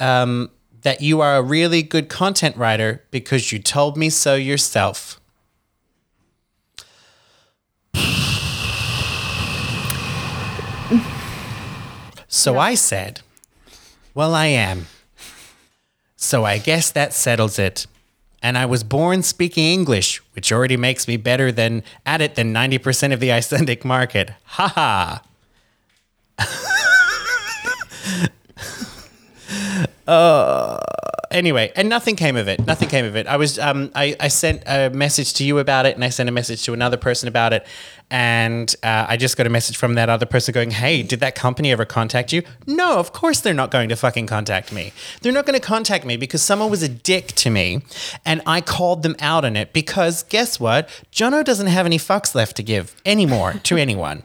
[0.00, 0.50] um,
[0.82, 5.20] that you are a really good content writer because you told me so yourself.
[12.32, 13.22] So I said,
[14.14, 14.86] Well, I am.
[16.16, 17.86] So I guess that settles it.
[18.42, 22.52] And I was born speaking English, which already makes me better than at it than
[22.52, 24.32] 90% of the Icelandic market.
[24.44, 25.22] Ha ha.
[30.06, 30.78] uh,
[31.30, 32.66] anyway, and nothing came of it.
[32.66, 33.26] Nothing came of it.
[33.26, 36.28] I was um, I, I sent a message to you about it, and I sent
[36.28, 37.66] a message to another person about it,
[38.10, 41.34] and uh, I just got a message from that other person going, "Hey, did that
[41.34, 44.92] company ever contact you?" No, of course they're not going to fucking contact me.
[45.22, 47.82] They're not going to contact me because someone was a dick to me,
[48.24, 50.88] and I called them out on it because guess what?
[51.12, 54.24] Jono doesn't have any fucks left to give anymore to anyone.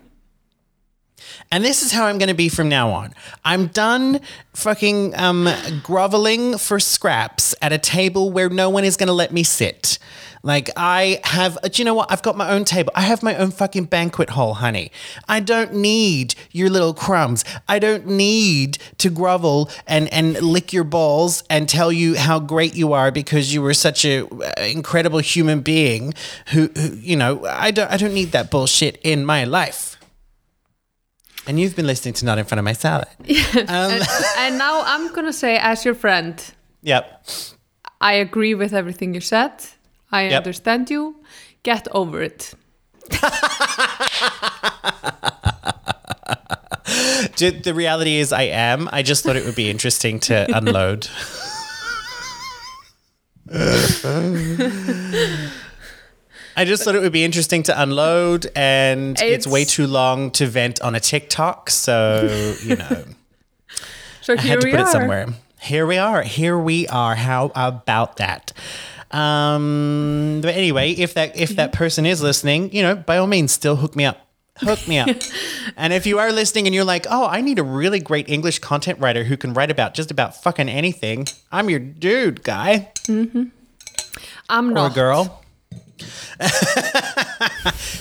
[1.52, 3.14] And this is how I'm going to be from now on.
[3.44, 4.20] I'm done
[4.54, 5.48] fucking um,
[5.84, 10.00] groveling for scraps at a table where no one is going to let me sit.
[10.46, 12.12] Like, I have, do you know what?
[12.12, 12.92] I've got my own table.
[12.94, 14.92] I have my own fucking banquet hall, honey.
[15.28, 17.44] I don't need your little crumbs.
[17.68, 22.76] I don't need to grovel and, and lick your balls and tell you how great
[22.76, 24.28] you are because you were such an
[24.60, 26.14] incredible human being
[26.50, 29.95] who, who, you know, I don't, I don't need that bullshit in my life.
[31.48, 33.08] And you've been listening to Not in Front of My Salad.
[33.56, 34.04] Um, and,
[34.38, 36.42] and now I'm gonna say, as your friend,
[36.82, 37.26] Yep.
[38.02, 39.52] I agree with everything you said.
[40.12, 40.38] I Yep.
[40.38, 41.16] understand you.
[41.64, 42.54] Get over it.
[47.38, 48.88] The reality is, I am.
[48.94, 51.08] I just thought it would be interesting to unload.
[56.58, 60.32] I just thought it would be interesting to unload, and it's, It's- way too long
[60.32, 61.70] to vent on a TikTok.
[61.70, 63.04] So, you know,
[64.22, 64.88] So I here had to we put are.
[64.88, 65.28] it somewhere.
[65.62, 66.22] Here we are.
[66.24, 67.16] Here we are.
[67.16, 68.54] How about that?
[69.12, 73.52] Um, but anyway, if that if that person is listening, you know, by all means,
[73.52, 74.22] still hook me up.
[74.60, 75.10] Hook me up.
[75.78, 78.60] and if you are listening and you're like, oh, I need a really great English
[78.60, 82.92] content writer who can write about just about fucking anything, I'm your dude, guy
[84.50, 84.92] I'm or not.
[84.92, 85.42] Or girl.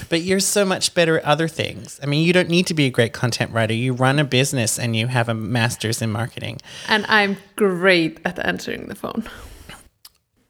[0.09, 2.01] but you're so much better at other things.
[2.03, 3.75] I mean, you don't need to be a great content writer.
[3.75, 6.61] You run a business and you have a master's in marketing.
[6.89, 9.29] And I'm great at answering the phone.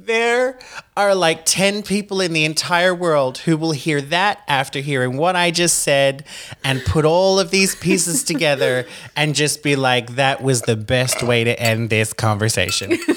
[0.06, 0.60] There
[0.98, 5.36] are like 10 people in the entire world who will hear that after hearing what
[5.36, 6.24] I just said
[6.64, 11.22] and put all of these pieces together and just be like, that was the best
[11.22, 12.98] way to end this conversation.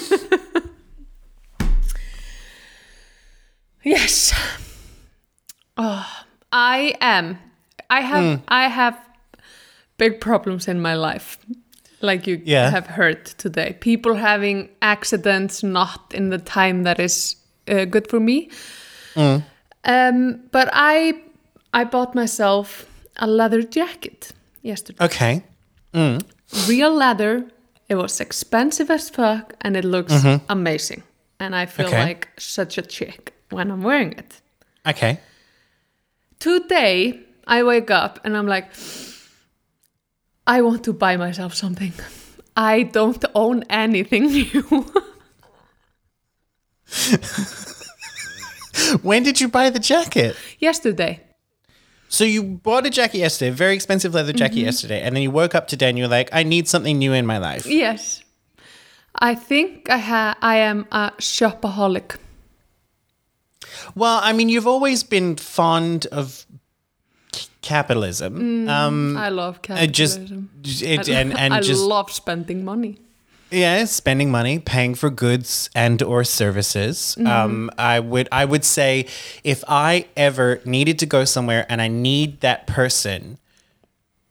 [3.84, 4.34] Yes.
[5.76, 6.06] Oh,
[6.52, 7.38] I am.
[7.88, 8.38] I have.
[8.38, 8.44] Hmm.
[8.48, 8.98] I have
[9.96, 11.38] big problems in my life,
[12.02, 12.70] like you Yeah.
[12.70, 13.76] have heard today.
[13.80, 17.36] People having accidents not in the time that is
[17.68, 18.50] uh, good for me.
[19.14, 19.38] Hmm.
[19.84, 21.14] Um, but I,
[21.72, 25.04] I bought myself a leather jacket yesterday.
[25.04, 25.42] Okay.
[26.68, 27.44] Real leather.
[27.88, 30.12] It was expensive as fuck, and it looks
[30.48, 31.02] amazing.
[31.40, 31.94] And I feel Mm-hmm.
[31.94, 32.04] Okay.
[32.08, 34.40] like such a chick when I'm wearing it.
[34.86, 35.20] Okay.
[36.38, 38.66] Today, I wake up and I'm like,
[40.46, 41.92] I want to buy myself something.
[42.56, 44.86] I don't own anything new.
[49.02, 50.36] When did you buy the jacket?
[50.58, 51.20] Yesterday.
[52.08, 55.30] So you bought a jacket yesterday, a very expensive leather jacket yesterday, and then you
[55.30, 57.66] woke up today and you're like, I need something new in my life.
[57.66, 58.22] Yes.
[59.14, 62.16] I think I ha- I am a shopaholic.
[63.94, 66.46] Well, I mean, you've always been fond of
[67.34, 68.68] c- capitalism.
[68.68, 70.50] um, I love uh, just capitalism.
[70.64, 72.98] it, and and I just love spending money.
[73.50, 77.16] Yeah, spending money, paying for goods and or services.
[77.24, 79.06] Um, I would I would say
[79.42, 83.38] if I ever needed to go somewhere and I need that person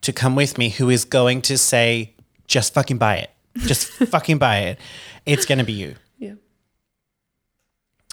[0.02, 2.14] to come with me who is going to say
[2.48, 4.80] just fucking buy it, just fucking buy it,
[5.26, 5.96] it's gonna be you.
[6.20, 6.34] Yeah.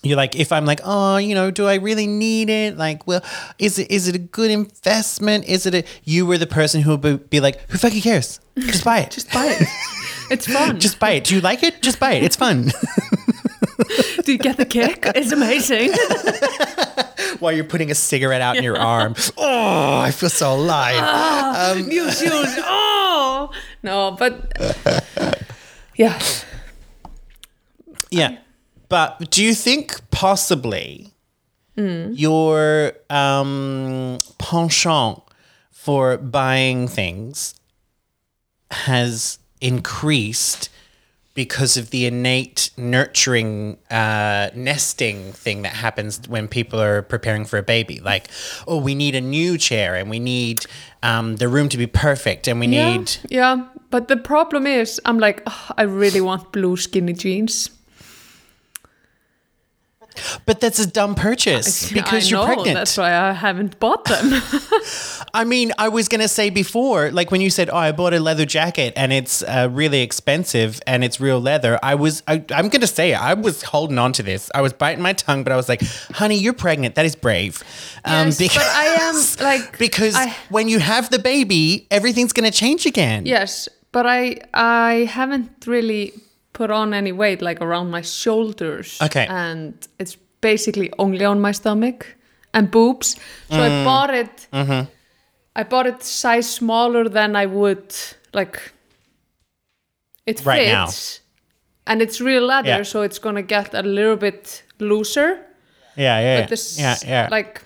[0.02, 2.78] You're like, if I'm like, oh, you know, do I really need it?
[2.78, 3.22] Like, well,
[3.58, 5.44] is it is it a good investment?
[5.44, 5.84] Is it a?
[6.04, 8.40] You were the person who would be like, who fucking cares?
[8.58, 9.10] Just buy it.
[9.12, 9.68] Just buy it.
[10.30, 10.80] it's fun.
[10.80, 11.24] just buy it.
[11.24, 11.82] Do you like it?
[11.82, 12.22] Just buy it.
[12.24, 12.64] It's fun.
[14.24, 15.04] Do you get the kick?
[15.14, 15.92] It's amazing.
[17.40, 19.14] While you're putting a cigarette out in your arm.
[19.36, 21.76] Oh, I feel so alive.
[21.76, 22.58] Um, New shoes.
[23.16, 23.50] Oh
[23.82, 24.56] no, but
[25.96, 26.20] yeah.
[28.10, 28.38] Yeah.
[28.88, 31.12] But do you think possibly
[31.76, 35.20] your um, penchant
[35.70, 37.54] for buying things
[38.70, 40.68] has increased
[41.34, 47.58] because of the innate nurturing uh, nesting thing that happens when people are preparing for
[47.58, 47.98] a baby?
[48.00, 48.28] Like,
[48.68, 50.66] oh, we need a new chair and we need
[51.02, 53.16] um, the room to be perfect and we Yeah, need.
[53.28, 53.64] yeah.
[53.90, 57.70] But the problem is, I'm like, "Ugh, I really want blue skinny jeans.
[60.46, 62.74] But that's a dumb purchase because I you're know, pregnant.
[62.76, 64.40] That's why I haven't bought them.
[65.34, 68.20] I mean, I was gonna say before, like when you said, "Oh, I bought a
[68.20, 72.68] leather jacket and it's uh, really expensive and it's real leather," I was, I, I'm
[72.68, 74.50] gonna say, I was holding on to this.
[74.54, 76.94] I was biting my tongue, but I was like, "Honey, you're pregnant.
[76.94, 77.62] That is brave."
[78.04, 79.14] Um, Yes, but I am,
[79.60, 83.26] like, because I- when you have the baby, everything's gonna change again.
[83.26, 86.12] yes, but I I haven't really
[86.54, 88.98] put on any weight like around my shoulders.
[89.02, 89.26] Okay.
[89.28, 92.06] And it's basically only on my stomach
[92.52, 93.16] and boobs.
[93.50, 93.82] So Mm.
[93.82, 94.48] I bought it.
[94.52, 94.84] Mm-hmm.
[95.56, 97.94] I bought it size smaller than I would
[98.32, 98.72] like.
[100.26, 100.46] It fits.
[100.46, 100.88] Right now.
[101.86, 102.84] And it's real leather, Yeah.
[102.84, 105.38] so it's gonna get a little bit looser.
[105.96, 107.28] yeah, yeah, But this, yeah, yeah.
[107.30, 107.60] like,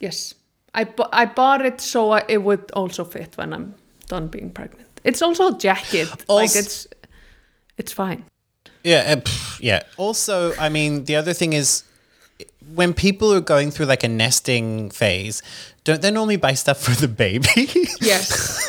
[0.00, 0.34] yes,
[0.74, 3.74] I bu- I bought it so I, it would also fit when I'm
[4.08, 4.88] done being pregnant.
[5.04, 6.08] It's also a jacket.
[6.28, 6.86] like it's
[7.78, 8.24] it's fine.
[8.84, 9.82] Yeah, uh, pff, yeah.
[9.96, 11.84] Also, I mean, the other thing is
[12.74, 15.42] when people are going through like a nesting phase,
[15.84, 17.68] don't they normally buy stuff for the baby?
[18.00, 18.64] Yes.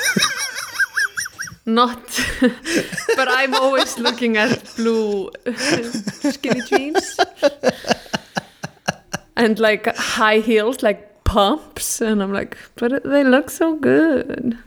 [1.66, 2.02] Not,
[3.16, 7.20] but I'm always looking at blue skinny jeans
[9.36, 14.58] and like high heels, like pumps, and I'm like, but they look so good.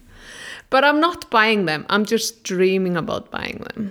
[0.71, 1.87] But I'm not buying them.
[1.91, 3.91] I'm just dreaming about buying them.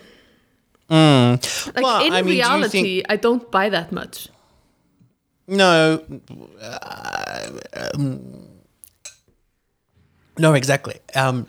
[0.91, 1.81] Like Mm.
[1.81, 4.27] Well, in I mean, do reality, think- I don't buy that much.
[5.47, 6.03] no.
[6.61, 7.47] uh,
[7.95, 8.47] um,
[10.37, 10.99] no, exactly.
[11.15, 11.45] Um,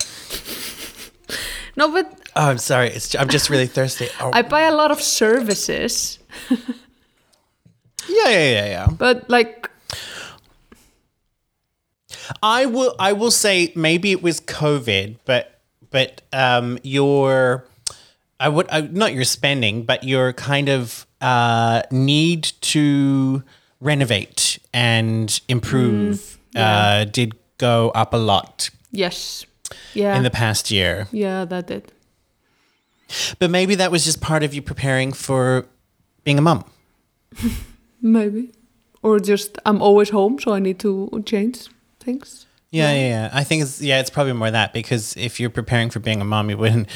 [1.74, 2.88] No, but oh, I'm sorry.
[2.90, 4.09] It's, I'm just really thirsty.
[4.20, 6.18] Oh, I buy a lot of services.
[6.51, 8.86] yeah, yeah, yeah, yeah.
[8.93, 9.70] But like,
[12.43, 12.95] I will.
[12.99, 17.64] I will say maybe it was COVID, but but um, your
[18.43, 23.45] I would uh, not your spending, but your kind of uh, need to
[23.80, 29.47] renovate and improve uh, did go up a lot yes,
[29.95, 31.07] yeah, in the past year.
[31.12, 31.93] yeah, that did.
[33.38, 35.66] But maybe that was just part of you preparing for
[36.24, 36.64] being a mum.
[38.03, 38.51] Maybe.
[39.03, 41.68] Or just I'm always home, so I need to change
[42.01, 42.47] things.
[42.70, 43.30] Yeah, yeah, yeah.
[43.32, 46.24] I think it's yeah, it's probably more that because if you're preparing for being a
[46.24, 46.88] mom, you wouldn't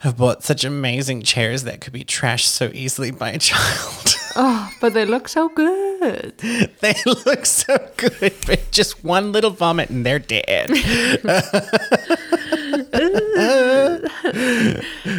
[0.00, 4.14] have bought such amazing chairs that could be trashed so easily by a child.
[4.40, 6.38] Oh, but they look so good.
[6.38, 10.70] they look so good, but just one little vomit and they're dead.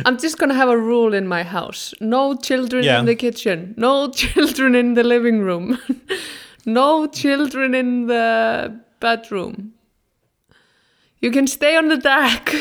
[0.05, 2.99] I'm just gonna have a rule in my house: no children Yeah.
[2.99, 5.79] in the kitchen, no children in the living room,
[6.65, 9.73] no children in the bedroom.
[11.21, 12.53] You can stay on the deck.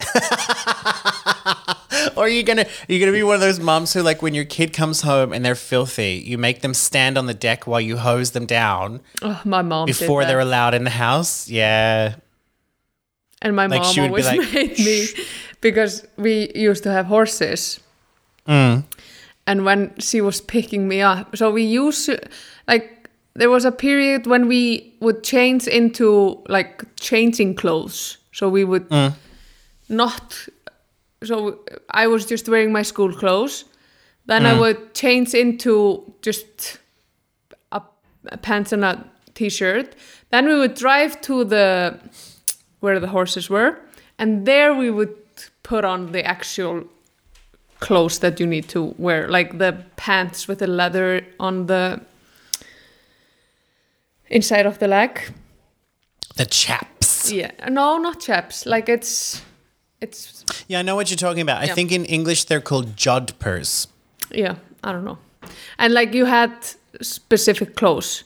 [2.16, 4.34] or are you gonna are you gonna be one of those moms who like when
[4.34, 7.80] your kid comes home and they're filthy, you make them stand on the deck while
[7.80, 11.48] you hose them down oh, my mom before they're allowed in the house?
[11.48, 12.16] Yeah.
[13.42, 15.06] And my Like, mom she would be always like, made me
[15.60, 17.80] because we used to have horses.
[18.46, 18.84] Mm.
[19.46, 22.20] And when she was picking me up, so we used to,
[22.68, 28.18] like there was a period when we would change into like changing clothes.
[28.32, 29.14] So we would Mm.
[29.90, 30.48] Not
[31.22, 31.60] so
[31.90, 33.64] I was just wearing my school clothes.
[34.26, 34.60] Then I mm.
[34.60, 36.78] would change into just
[37.72, 37.82] a,
[38.26, 39.94] a pants and a t-shirt.
[40.30, 41.98] Then we would drive to the
[42.80, 43.78] where the horses were,
[44.18, 45.14] and there we would
[45.62, 46.84] put on the actual
[47.80, 52.00] clothes that you need to wear, like the pants with the leather on the
[54.28, 55.20] inside of the leg.
[56.36, 57.30] The chaps.
[57.30, 58.64] Yeah, no, not chaps.
[58.64, 59.42] Like it's,
[60.00, 61.62] it's Yeah, I know what you're talking about.
[61.62, 63.86] I think in English they're called jodhpurs.
[64.30, 65.18] yeah, I don't know.
[65.78, 66.52] And like you had
[67.00, 68.24] specific clothes,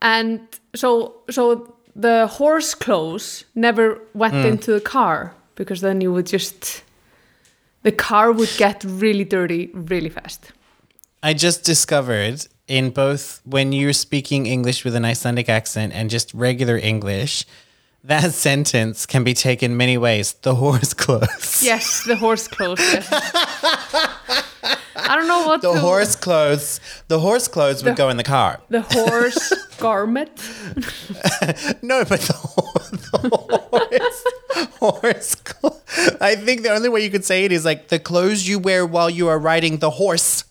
[0.00, 0.40] and
[0.74, 4.44] so so the horse clothes never went mm.
[4.44, 6.82] into the car because then you would just
[7.82, 10.52] the car would get really dirty really fast.
[11.22, 16.34] I just discovered in both when you're speaking English with an Icelandic accent and just
[16.34, 17.44] regular English,
[18.06, 20.32] that sentence can be taken many ways.
[20.42, 21.62] The horse clothes.
[21.62, 22.80] Yes, the horse clothes.
[22.80, 23.08] Yes.
[24.98, 26.80] I don't know what The to, horse clothes.
[27.08, 28.60] The horse clothes would The- go in the car.
[28.68, 30.30] the horse garment.
[31.82, 32.32] No, but the,
[33.12, 33.28] the
[33.70, 34.24] horse,
[34.80, 35.34] horse.
[35.36, 35.76] clo-
[36.20, 38.84] I think the only way you could say it is like the clothes you wear
[38.84, 40.44] while you are riding the horse.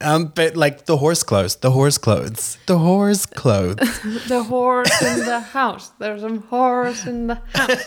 [0.00, 3.78] Um, but like the horse clothes, the horse clothes, the horse clothes.
[4.28, 5.90] The horse in the house.
[5.98, 7.84] There's some horse in the house.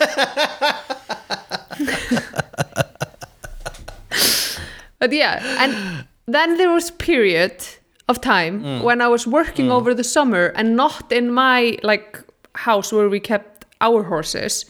[4.98, 7.64] but yeah, and then there was period
[8.08, 8.82] of time mm.
[8.82, 9.72] when I was working mm.
[9.72, 12.22] over the summer and not in my like
[12.54, 14.66] house where we kept our horses.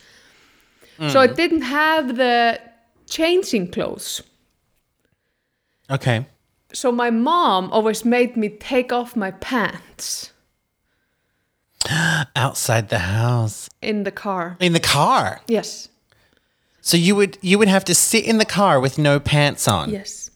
[1.09, 1.35] So I mm.
[1.35, 2.61] didn't have the
[3.07, 4.23] changing clothes.
[5.91, 6.27] Okay.
[6.73, 10.33] So my mom always made me take off my pants
[12.37, 13.69] Outside the house.
[13.81, 14.57] in the car.
[14.61, 15.41] In the car.
[15.49, 15.89] Yes.
[16.81, 19.91] So you would you would have to sit in the car with no pants on.
[19.91, 20.31] Yes.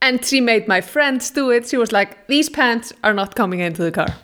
[0.00, 1.68] And she made my friends do it.
[1.68, 4.14] She was like, these pants are not coming into the car.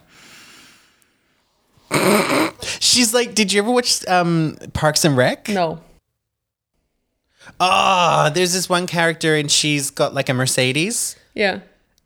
[2.80, 5.49] She's like, did you ever watch um, Parks and Rec?
[5.49, 5.80] No.
[7.61, 11.61] Oh, there's this one character and she's got like a Mercedes Yeah.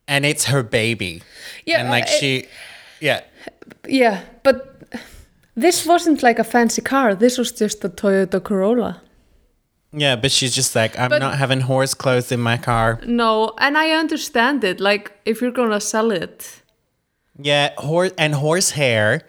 [0.06, 1.22] and it's her baby.
[1.66, 1.80] Yeah.
[1.80, 2.46] and like she,
[3.00, 3.20] yeah.
[3.86, 4.22] Yeah.
[4.42, 4.82] But
[5.54, 7.14] this wasn't like a fancy car.
[7.14, 9.02] This was just a Toyota Corolla.
[9.92, 13.00] Yeah, but she's just like, I'm But- not having horse clothes in my car.
[13.06, 13.52] No.
[13.58, 14.80] And I understand it.
[14.80, 16.62] Like, if you're going to sell it.
[17.40, 19.22] Yeah, horse and horse hair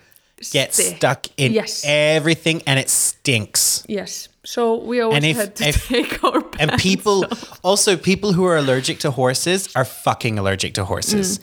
[0.51, 0.97] gets Stick.
[0.97, 1.83] stuck in Yes.
[1.85, 3.83] everything and it stinks.
[3.87, 4.27] Yes.
[4.45, 7.59] So we always And if- had to if- take our pants And people, off.
[7.63, 11.39] also people who are allergic to horses are fucking allergic to horses.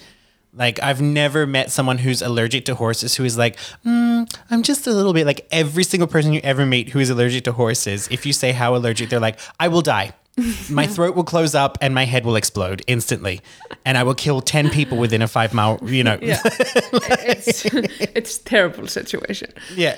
[0.55, 4.87] Like I've never met someone who's allergic to horses who is like, mm, I'm just
[4.87, 8.09] a little bit like every single person you ever meet who is allergic to horses.
[8.11, 10.13] If you say how allergic, they're like, I will die.
[10.71, 13.41] My throat will close up and my head will explode instantly,
[13.85, 15.79] and I will kill ten people within a five mile.
[15.83, 16.41] You know, Yeah.
[16.45, 17.65] it's,
[18.15, 19.53] it's terrible situation.
[19.75, 19.97] yeah.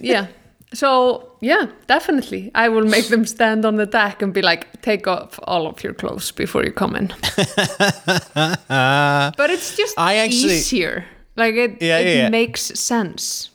[0.00, 0.26] yeah.
[0.74, 2.50] So yeah, definitely.
[2.54, 5.82] I will make them stand on the deck and be like, take off all of
[5.84, 7.08] your clothes before you come in.
[8.26, 11.04] but it's just I actually- easier.
[11.36, 12.28] Like it, Yeah, it yeah, yeah.
[12.28, 13.48] makes sense.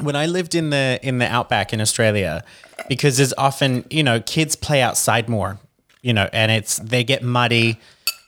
[0.00, 2.44] when I lived in the in the outback in Australia,
[2.88, 5.58] because there's often you know kids play outside more,
[6.02, 7.78] you know, and it's they get muddy,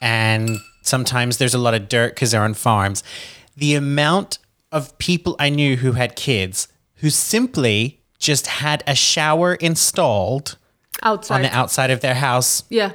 [0.00, 3.04] and sometimes there's a lot of dirt because they're on farms.
[3.56, 4.38] The amount
[4.72, 6.66] of people I knew who had kids
[7.02, 10.56] who simply just had a shower installed
[11.02, 11.34] Outside.
[11.36, 12.92] on the outside of their house yeah.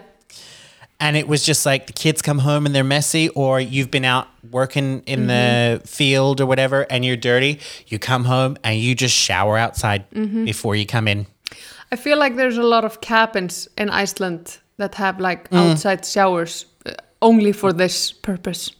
[0.99, 4.05] and it was just like the kids come home and they're messy or you've been
[4.05, 8.95] out working in the field or whatever and you're dirty you come home and you
[8.95, 10.09] just shower outside
[10.45, 11.27] before you come in
[11.91, 15.71] I feel like there's a lot of cabins in Iceland that have like Mm.
[15.71, 16.91] outside showers uh,
[17.21, 18.71] only for this purpose.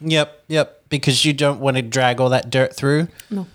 [0.00, 3.46] yep yep because you don't want to drag all that dirt through No.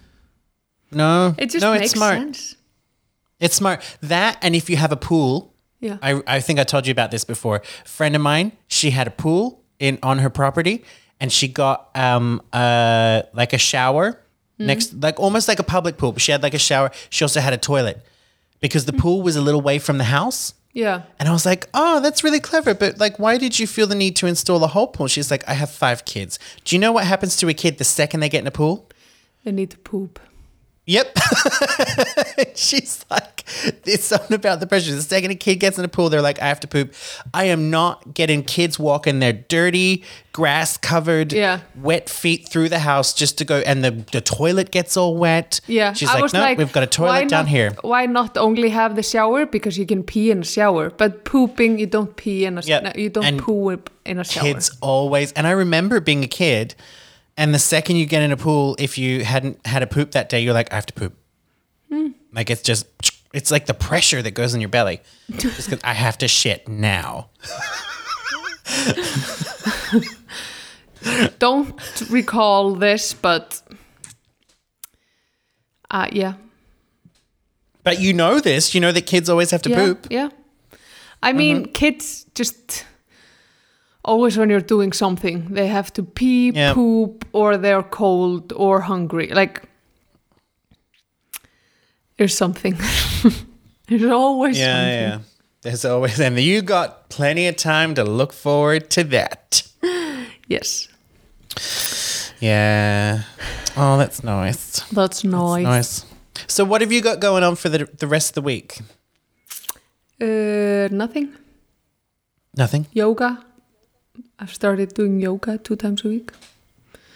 [0.92, 2.56] No It just no makes it's smart sense.
[3.40, 5.98] it's smart that and if you have a pool Yeah.
[6.02, 7.62] I, I think I told you about this before.
[7.86, 10.84] friend of mine, she had a pool in on her property,
[11.22, 14.20] and she got um uh like a shower
[14.58, 16.12] next, like almost like a public pool.
[16.12, 16.92] But she had like a shower.
[17.10, 17.98] She also had a toilet
[18.60, 20.54] because the pool was a little way from the house.
[20.74, 21.04] yeah.
[21.18, 22.74] And I was like, oh, that's really clever.
[22.76, 25.08] But like, why did you feel the need to install a whole pool?
[25.08, 26.40] She's like, I have five kids.
[26.66, 28.90] Do you know what happens to a kid the second they get in a pool?
[29.46, 30.20] They need to poop.
[30.90, 31.18] Yep.
[32.56, 33.46] She's like,
[33.84, 34.96] there's something about the pressure.
[34.96, 36.94] The second a kid gets in the pool, they're like, I have to poop.
[37.32, 41.60] I am not getting kids walking their dirty, grass covered, Yeah.
[41.76, 45.62] wet feet through the house just to go, and the, the toilet gets all wet.
[45.68, 47.76] Yeah, She's I like, no, like, we've got a toilet down not- here.
[47.82, 51.78] Why not only have the shower because you can pee in a shower, but pooping
[51.78, 54.44] you don't pee in a Yeah, no, you don't and poop in a shower.
[54.44, 56.74] Kids always, and I remember being a kid,
[57.40, 60.30] and the second you get in a pool, if you hadn't had a poop that
[60.30, 61.16] day, you're like, I have to poop.
[61.92, 62.10] Hmm.
[62.34, 62.86] Like it's just,
[63.34, 65.00] it's like the pressure that goes in your belly.
[65.38, 67.30] Just because I have to shit now.
[71.40, 71.80] Don't
[72.10, 73.62] recall this, but
[75.90, 76.34] uh, yeah,
[77.84, 78.76] But you know this.
[78.76, 80.08] You know that kids always have to yeah, poop.
[80.10, 80.30] yeah.
[81.24, 81.72] I mean, Mm-hmm.
[81.72, 82.86] kids just
[84.10, 86.74] always when you're doing something, they have to pee, Yeah.
[86.74, 89.28] poop, or they're cold or hungry.
[89.34, 89.62] Like
[92.18, 92.78] there's something.
[93.88, 95.02] there's always Yeah, something.
[95.02, 95.20] yeah.
[95.62, 99.64] There's always, and you got plenty of time to look forward to that.
[100.50, 100.88] Yes,
[102.40, 103.22] Yeah.
[103.78, 104.80] Oh, that's nice.
[104.92, 105.64] that's nice.
[105.64, 106.06] Nice.
[106.48, 108.80] So, what have you got going on for the the rest of the week?
[110.20, 111.30] Uh, nothing.
[112.58, 112.88] Nothing.
[112.94, 113.38] Yoga.
[114.40, 116.32] I've started doing yoga two times a week.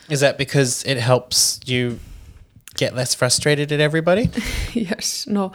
[0.09, 1.99] Is that because it helps you
[2.75, 4.29] get less frustrated at everybody?
[4.73, 5.25] yes.
[5.27, 5.51] No.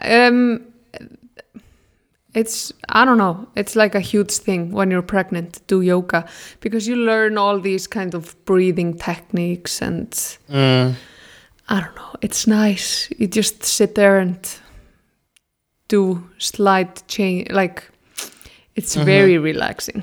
[0.00, 0.66] Um.
[2.34, 3.46] It's I don't know.
[3.56, 6.26] It's like a huge thing when you're pregnant to do yoga
[6.60, 12.14] because you learn all these kind of breathing techniques and I don't know.
[12.22, 13.10] It's nice.
[13.18, 14.38] You just sit there and
[15.88, 17.50] do slight change.
[17.50, 17.84] Like
[18.76, 20.02] it's very relaxing.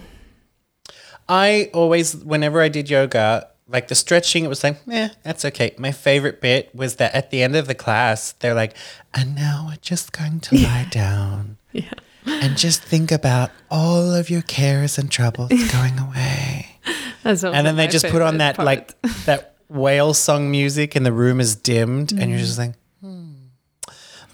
[1.30, 5.76] I always, whenever I did yoga, like the stretching, it was like, eh, that's okay.
[5.78, 8.76] My favorite bit was that at the end of the class, they're like,
[9.14, 11.94] and now we're just going to lie down Yeah.
[12.26, 16.78] and just think about all of your cares and troubles going away.
[17.24, 18.66] That's and then they just put on that part.
[18.66, 22.74] like that whale song music and the room is dimmed and you're just like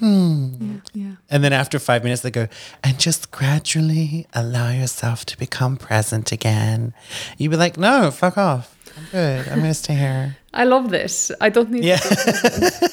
[0.02, 1.16] yeah.
[1.30, 2.48] and then after five minutes they go
[2.84, 6.94] and just gradually allow yourself to become present again
[7.38, 11.34] you'd be like no fuck off i'm good i'm gonna stay here I love this.
[11.42, 11.98] I don't need Yeah.
[11.98, 12.86] to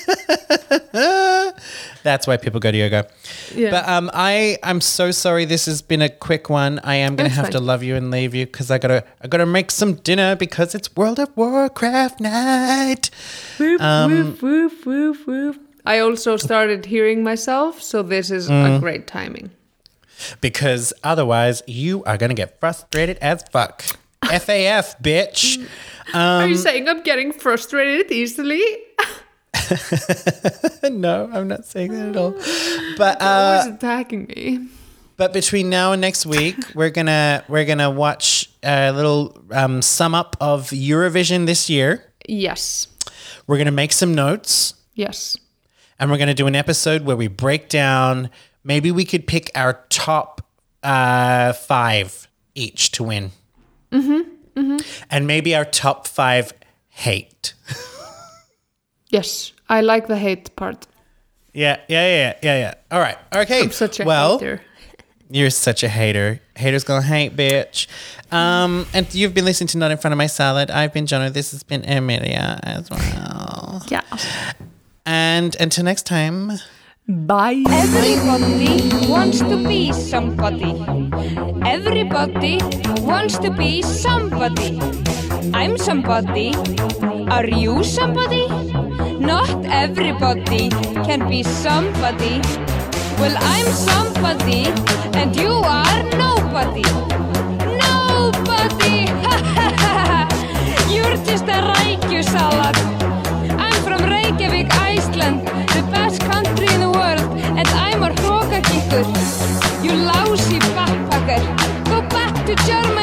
[2.03, 3.07] that's why people go to yoga
[3.55, 3.71] Yeah.
[3.71, 7.29] but um i i'm so sorry this has been a quick one i am gonna
[7.29, 9.95] That's have to love you and leave you because i gotta i gotta make some
[9.95, 13.11] dinner because it's world of warcraft night
[13.59, 15.57] Woof, Um, woof, woof, woof, woof.
[15.85, 18.77] I also started hearing myself, so this is Mm.
[18.77, 19.51] a great timing.
[20.41, 23.83] because otherwise you are gonna get frustrated as fuck
[24.23, 25.59] faf bitch
[26.15, 28.63] Are Um, you saying I'm getting frustrated easily?
[30.91, 32.33] no i'm not saying that at all
[32.97, 34.69] but uh Always attacking me.
[35.17, 40.15] But between now and next week, we're gonna we're gonna watch a little um, sum
[40.15, 42.03] up of Eurovision this year.
[42.27, 42.89] Yes.
[43.47, 45.37] We're gonna make some notes, Yes.
[45.99, 48.31] And we're gonna do an episode where we break down.
[48.65, 50.47] Maybe we could pick our top
[50.83, 53.31] uh, five each to win,
[53.91, 54.77] mm-hmm,
[55.11, 56.53] and maybe our top five
[56.89, 57.55] hate.
[59.09, 59.53] Yes.
[59.69, 60.87] I like the hate part.
[61.53, 62.75] Yeah, yeah, yeah, yeah, yeah.
[62.91, 63.63] All right, okay.
[63.63, 64.63] I'm such a well, hater.
[65.31, 66.41] You're such a hater.
[66.57, 67.87] Haters gonna hate, bitch.
[68.33, 70.71] Um, and you've been listening to Not in Front of My Salad.
[70.71, 71.33] I've been Jono.
[71.33, 73.83] This has been Emilia as well.
[73.89, 74.03] Yeah.
[75.05, 76.53] And until next time,
[77.09, 77.65] Bye.
[77.69, 80.73] Everybody wants to be somebody.
[81.67, 82.61] Everybody
[83.03, 84.81] wants to be somebody.
[85.53, 86.55] I'm somebody.
[87.29, 88.47] Are you somebody?
[89.19, 90.71] Not everybody
[91.07, 92.41] can be somebody.
[93.19, 94.67] Well, I'm somebody,
[95.19, 96.33] and you are nobody.
[96.53, 97.32] Nobody!
[112.55, 113.02] Go